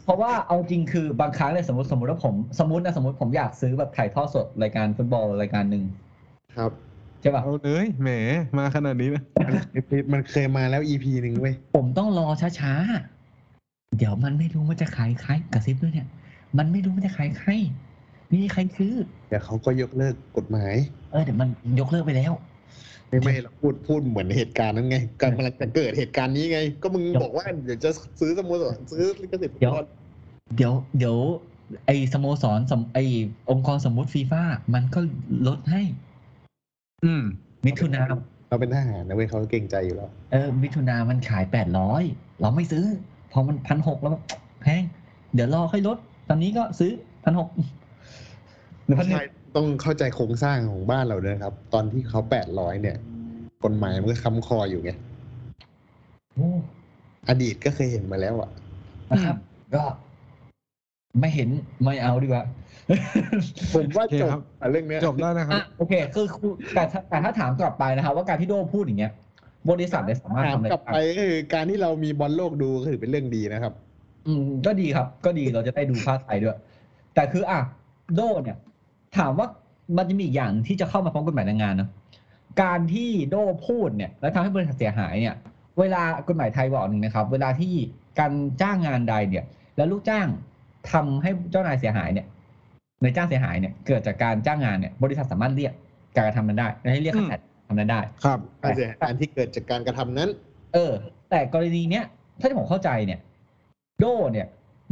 [0.04, 5.84] เพราะว่าเอาจริงคือบางครั้งเนี่ยสมมติสมมติว่าผมสมมตินะสมมติผมอยากซื้อแบบถ่ายทอดสดรายการฟุตบอลรายการหนึ่ง
[6.56, 6.70] ครับ
[7.20, 8.08] ใช่ป่ะเอาเลยแหม
[8.58, 9.54] มาขนาดนี้นะมัน
[10.12, 12.26] มันเคยมาแล้ว EP หนึ่งเว้ยผมต้องรอ
[12.60, 16.08] ช้าๆ เดี๋ยวมันไม่รู้มันจะขายใครกระซิบด้วยเนี่ย
[16.58, 17.50] มันไม่รู้มันจะขายใคร
[18.26, 18.92] ไมมีใครซื้อ
[19.28, 20.74] เดี๋ยวเขาก็ยกเลิกกฎหมาย
[21.12, 21.48] เออเดี๋ยวมัน
[21.80, 22.32] ยกเลิกไปแล้ว
[23.10, 27.90] ไม่ไม่เราพูดพูดเหมือนเหตุการณ์นั้นไงกำลังจะเกิดเหตุการณ์นี้ไง ก็มึงเดี๋ยวบอกว่าเดี๋ยวจะ
[28.20, 29.86] ซื้อสโมสรซื้อลิขสิทธิ์ฟุตเดี๋ยวบอล
[30.56, 31.16] เดี๋ยวเดี๋ยว
[31.86, 32.98] ไอสโมสรสมไอ
[33.50, 34.42] องค์กรสมมุติฟีฟ่า
[34.74, 35.00] มันก็
[35.46, 35.82] ลดให้
[37.04, 37.22] อืม
[37.66, 38.02] มิถุนา
[38.48, 42.02] เราเป็นทหารนะเว้ยเขาเก่งใจอยู่แล้ว เออ มิถุนามันขายแปดร้อย
[42.40, 42.84] เราไม่ซื้อ
[43.32, 44.22] พอมันพันหกแล้วแบบ
[44.62, 44.82] แพง
[45.34, 45.98] เดี๋ยวรอค่อยลด
[46.28, 46.92] ตอนนี้ก็ซื้อ
[47.24, 47.48] พันหก
[48.86, 52.96] หรือพันหนึ่งใช่ ต้องเข้าใจโครงสร้างของบ้านเราด้วยนะครับ ตอนที่เขาแปดร้อยเนี่ย
[53.64, 54.90] กฎหมายมันก็ค้ำคออยู่ไง
[56.34, 56.48] โอ้
[57.28, 58.50] อดีตก็เคยเห็นมาแล้วอะ
[59.10, 59.36] นะครับ
[59.74, 59.82] ก็
[61.20, 61.48] ไม่เห็น
[61.84, 62.44] ไม่เอาดีกว่า
[63.74, 69.12] ผมว่าโอเคจบครับอะเรื่องเนี้ยจบแล้วนะครับอะโอเค คือคือแต่ถ้าแต่ถ้าถามกลับไปนะครับ ว่าการที่โดพูดอย่างเงี้ย
[69.70, 73.72] บริษัทเนี่ยสามารถถามทำอะไรกลับไปได้ก็คือการที่เรามีบอลโลกดูก็ถือเป็นเรื่องดีนะครับ
[74.26, 76.56] อืมก็ดีครับ ก็ดีเราจะได้ดูภาคไทยด้วย
[77.14, 77.60] แต่คืออะ
[78.14, 78.56] โดเนี่ย
[79.18, 79.46] ถามว่า
[79.96, 81.88] มันจะมีอีกอย่างที่จะเข้ามาพร้อมกฎหมายแรงงานเนอะ
[82.62, 83.36] การที่โด
[83.66, 85.34] พูดเนี่ยแล้วทำให้บริษัทเสียหายเนี่ย
[85.78, 87.72] เวลากฎหมายไทยบอกหนึ่งนะครับ เวลาที่
[88.18, 88.32] การ
[88.62, 89.44] จ้างงานใดเนี่ย
[89.76, 90.26] แล้วลูกจ้าง
[90.92, 92.26] ทำให้เจ้านายเสียหายเนี่ย
[93.02, 95.72] ในายจ้างเสียหายเนี่ยเกิดจากการจ้างงานเนี่ยบริษัทสามารถเรียก
[96.16, 100.28] การกระทำนั้นได้และให้เรียกค่าอืมถ่ายทำนั้นได้ ครับค่าเสียหายการที่เกิดจากการกระทำนั้น
[100.74, 100.92] เออ
[101.30, 102.04] แต่กรณีเนี้ย
[102.40, 103.20] ถ้าที่ผมเข้าใจเนี่ย
[104.00, 104.46] โดเนี่ย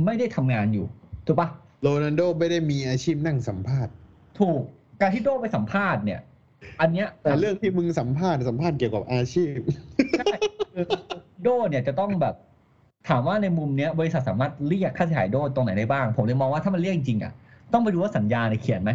[0.05, 0.87] ไม่ได้ทำงานอยู่
[1.27, 1.49] ถูกปะ
[1.83, 3.93] โรนัลโดไม่ได้มีอาชีพนั่งสัมภาษณ์
[4.41, 4.61] ถูก
[5.01, 6.21] การที่โดไปสัมภาษณ์เนี่ย
[6.81, 9.57] อันเนี้ยแต่เรื่องที่มึงสัมภาษณ์สัมภาษณ์เกี่ยวกับอาชีพ
[10.19, 10.37] ใช่
[10.75, 10.87] คือ
[11.43, 12.35] โดเนี่ยจะต้องแบบ
[13.09, 17.33] ถามว่าในมุมเนี้ยบริษัทสามารถเรียกค่าเสียหายโดตรงไหนได้บ้าง ผมเลยมองว่าถ้ามันเรียกจริงๆอะ
[17.73, 18.91] ต้องไปดูว่าสัญญาในยเขียนไหม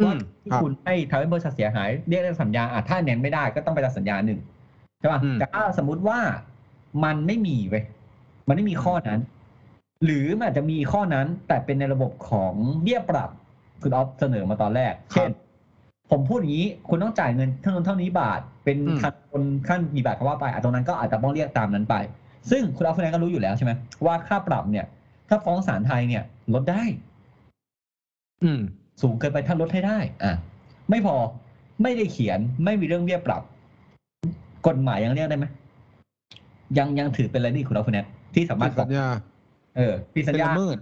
[0.00, 4.38] อืว่ามที่ครับคุณให้ทำให้บริษัทเสียหายเรียกในสัญญาอะถ้าเน้นไม่ได้ก็ต้องไปตัดสัญญาหนึ่ง
[5.00, 6.18] ใช่ป่ะอืมแต่ถ้าสมมุติว่า
[7.04, 7.84] มันไม่มีเว้ย
[8.48, 9.20] มันไม่มีข้อนั้น
[10.04, 13.30] หรือมันอาจจะมีข้อนั้นแต่เป็นในระบบของเบี้ยปรับ
[13.84, 15.30] คุณออฟเสนอมาตอนแรก เช่น
[16.10, 21.94] ผมพูดอย่างนี้ คุณต้องจ่ายเงินเท่านั้นเท่านี้บาท เป็นอืมขั้นบนขั้นกี่บาทก็ว่าไปอะตรงนั้นก็อาจจะต้องเรียกตามนั้นไป
[22.50, 23.72] ซึ่งคุณออฟคุณแอนก็รู้อยู่แล้วใช่ไหม
[24.04, 24.86] ว่าค่าปรับเนี่ย
[25.28, 26.22] ถ้าฟ้องศาลไทยเนี่ย
[26.54, 26.82] ลดได้
[28.44, 28.60] อืม
[29.02, 30.34] สูงเกินไปถ้าลดให้ได้ อะ
[30.90, 31.14] ไม่พอ
[31.82, 33.42] ไม่ได้เขียนไม่มีเรื่องเบี้ยปรับ
[34.66, 35.46] กฎหมายยังเรียกได้ไหม
[36.78, 39.06] ยังยังถือเป็นอะไรนี่คุณเอาคุณแนทที่สามารถสัญญา
[39.76, 40.76] เออผิดสัญเป็นญาละเมิด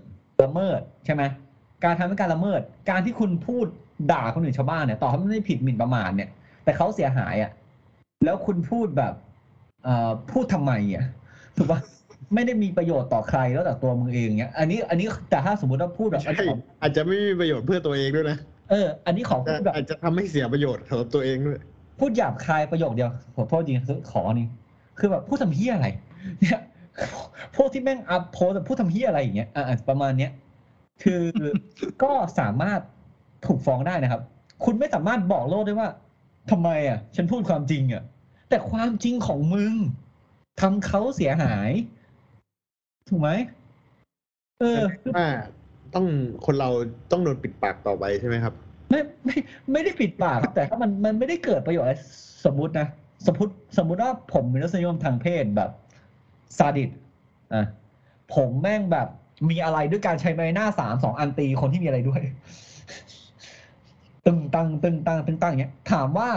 [0.45, 1.23] ละเมิดใช่ไหม
[1.85, 2.61] การทำให้การละเมิด
[2.91, 3.67] การที่คุณพูด
[4.13, 6.29] ด่าคนอื่นชาวบ้านเนี่ยต่อให้มันไม่ได้ผิดหมิ่นประมาทเนี่ย
[6.65, 7.51] แต่เขาเสียหายอะ
[8.25, 9.15] แล้วคุณพูดแบบ
[9.85, 11.05] เอ่อพูดทำไมอะ
[11.57, 11.81] ถูกปะ
[12.35, 16.45] ไม่ได้มีประโยชน์ต่อใครแล้วแต่ตัวมึงเองเนี้ยอันนี้อันนี้แต่ถ้าสมมติว่าพูดแบบใช่
[16.83, 18.37] อาจจะไม่มีประโยชน์เพื่อตัวเองด้วยนะ
[18.71, 21.59] เออ อันนี้ขอแต่พูดแบบอาจจะทำให้เสียประโยชน์สำหรับตัวเองด้วย
[22.01, 23.79] พูดหยาบคายประโยคเดียวขอโทษจริง
[24.13, 24.47] ขอนี่
[24.99, 25.89] คือแบบพูดทำเฮียอะไร
[26.41, 26.61] เนี่ย
[27.57, 30.31] พวกที่แม่งอัพโพสต์พูดทำเฮียอะไรอย่างเงี้ยอะอะประมาณเนี้ย
[31.03, 31.23] คือ
[32.03, 32.81] ก็สามารถ
[33.47, 34.23] ถูกฟ้องได้นะครับ
[34.65, 35.89] คุณไม่สามารถบอกโลกได้ว่า
[36.51, 38.03] ทำไมอะ ฉันพูดความจริงอะ
[38.49, 39.75] แต่ความจริงของมึง
[40.61, 41.71] ทำเขาเสียหาย
[43.09, 43.31] ถูกไหม
[44.61, 44.83] เออ
[45.17, 45.27] ว่า
[45.95, 46.07] ต้อง
[46.47, 46.71] คนเรา
[47.11, 48.55] ต้องโดนปิดปากต่อไปใช่ไหมครับ
[48.91, 49.37] ไม่ไม่
[49.73, 51.95] ไม่ได้ปิดปากครับแต่ถ้ามันมันไม่ได้เกิดประโยชน์อะไร
[52.45, 52.87] สมมตินะ
[53.27, 55.71] สมมติสมมติว่าผมมีรสนิยมทางเพศแบบ
[56.57, 56.91] ซาดิส
[57.55, 57.65] อะ
[58.35, 59.09] ผมแม่งแบบ
[59.51, 62.21] มีอะไรด้วยการใช้ไม้หน้าสามสองอันตีคนที่มีอะไรด้วย
[64.27, 66.29] ตึงตังตึงตังตึงตังอย่างเงี้ย ถามว่า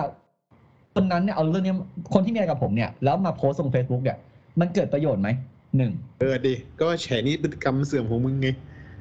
[0.96, 1.78] คนนั้นเนี่ยเอาเรื่องเนี้ย
[2.14, 4.18] คนที่มีอะไรกับผมเนี่ยแล้วมาโพสต์ลง Facebook เนี่ย
[4.60, 5.30] มันเกิดประโยชน์ไหม
[5.78, 8.48] หนึ่งเออดิก็แฉนี่พฤติกรรมเสื่อมของมึงไง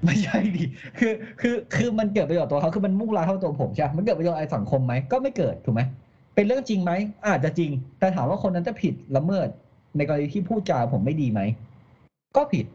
[0.04, 0.64] ไม่ใช่ดิ
[0.98, 5.82] คือคือคือมันเกิดประโยชน์ตัวเขาคือมันมุ่งร้ายเท่าตัวผมใช่ไหมมันเกิดประโยชน์อะไรสังคมไหมก็ไม่เกิดถูกไหม
[6.34, 6.92] เป็นเรื่องจริงไหม
[7.28, 9.48] อาจจะจริง แต่ถามว่าคนนั้นจะผิดละเมิด
[9.96, 11.40] ในกรณีที่พูดจาผมไม่ดีไหม
[12.36, 12.66] ก็ผิด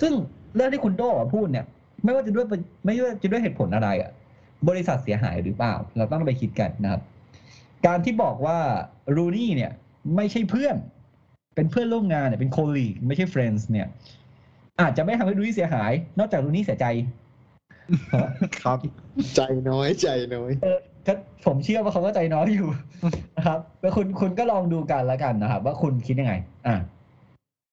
[0.00, 0.12] ซึ่ง
[0.54, 1.02] เรื่องที่คุณโด
[1.34, 1.66] พูดเนี่ย
[2.04, 4.10] ไม่ว่าจะด้วยเป็นไม่ว่าจะด้วยเหตุผลอะไรอะ
[4.68, 7.00] บริษัทเสียหายหรือเปล่า เราต้องไปคิดกันนะครับ
[7.86, 8.58] การที่บอกว่า
[9.16, 9.72] รูนี่เนี่ย
[10.16, 10.76] ไม่ใช่เพื่อน
[11.54, 13.86] เป็นเพื่อนร่วมงานเนี่ยเป็นโคลีกไม่ใช่เฟรนด์เนี่ย
[14.80, 16.86] อาจจะไม่ทำให้รูนี่เสียหาย นอกจากรูนี่เสียใจ
[18.62, 18.78] ครับ
[19.34, 21.12] ใจน้อยใจน้อยเออก็
[21.46, 22.68] ผมเชื่อว่าเขาก็ใจน้อยอยู่
[23.36, 26.34] นะครับแล้วคุณคุณก็ลองดูกันแล้วกันนะครับ ว่าคุณคิดยังไง
[26.66, 26.76] อะ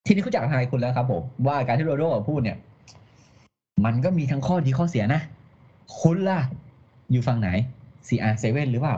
[0.06, 2.58] ทีนี้คุณจักทนายคุณแล้วครับผมว่าการที่โรโดพูดเนี่ย
[3.86, 5.22] มันก็มีทั้งข้อดีข้อเสียนะ
[6.01, 6.39] คุณล่ะ
[7.12, 7.49] อยู่ฝั่งไหน
[8.08, 8.97] CR7 หรือเปล่า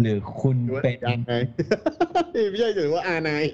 [0.00, 1.42] หรือคุณหรือว่าเป็นอานาย
[2.50, 3.44] ไม่ใช่ถือว่าอานาย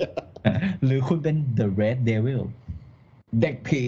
[0.84, 2.42] หรือคุณเป็น The Red Devil
[3.40, 3.82] เด็กผี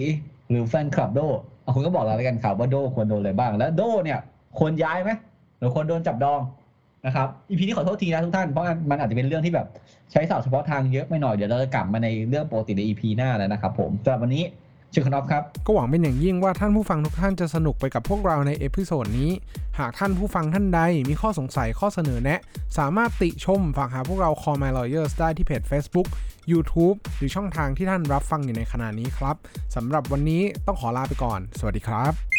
[0.49, 1.19] หรือแฟนคลับโด
[1.61, 4.19] เอาคุณก็บอกเราแล้วกันครับว่าโดควรโดนอะไรบ้าง แล้วโดเนี่ย
[4.59, 5.11] ควรย้ายไหม
[5.57, 6.39] หรือควรโดนจับดอง
[7.05, 9.67] นะครับ EP นี้ขอโทษทีนะทุกท่านเพราะมันอาจจะเป็นเรื่องที่แบบ
[10.11, 14.45] ใช้ศัพท์เฉพาะทางเยอะไปหน่อยเดี๋ยวเราจะกลับมาในเรื่องปกติใน EP หน้าแล้วนะครับผมสำหรับวันนี้
[14.91, 19.31] เชิญคุณอ๊อฟครับ ก็หวังเป็นอย่างยิ่งว่าท่านผู้ฟังทุกท่านจะสนุกไปกับพวกเราใน episode นี้
[19.79, 20.79] หากท่านผู้ฟังท่านใด
[21.09, 22.39] มีข้อสงสัยข้อเสนอแนะ
[22.77, 26.07] สามารถติชมฝากหาพวกเรา Call My Lawyers ได้ที่เพจ Facebook
[26.51, 29.35] YouTube หรือช่องทางที่ท่านรับฟังอยู่ในขณะนี้ครับ
[29.75, 32.38] สำหรับวันนี้ต้องขอลาไปก่อน สวัสดีครับ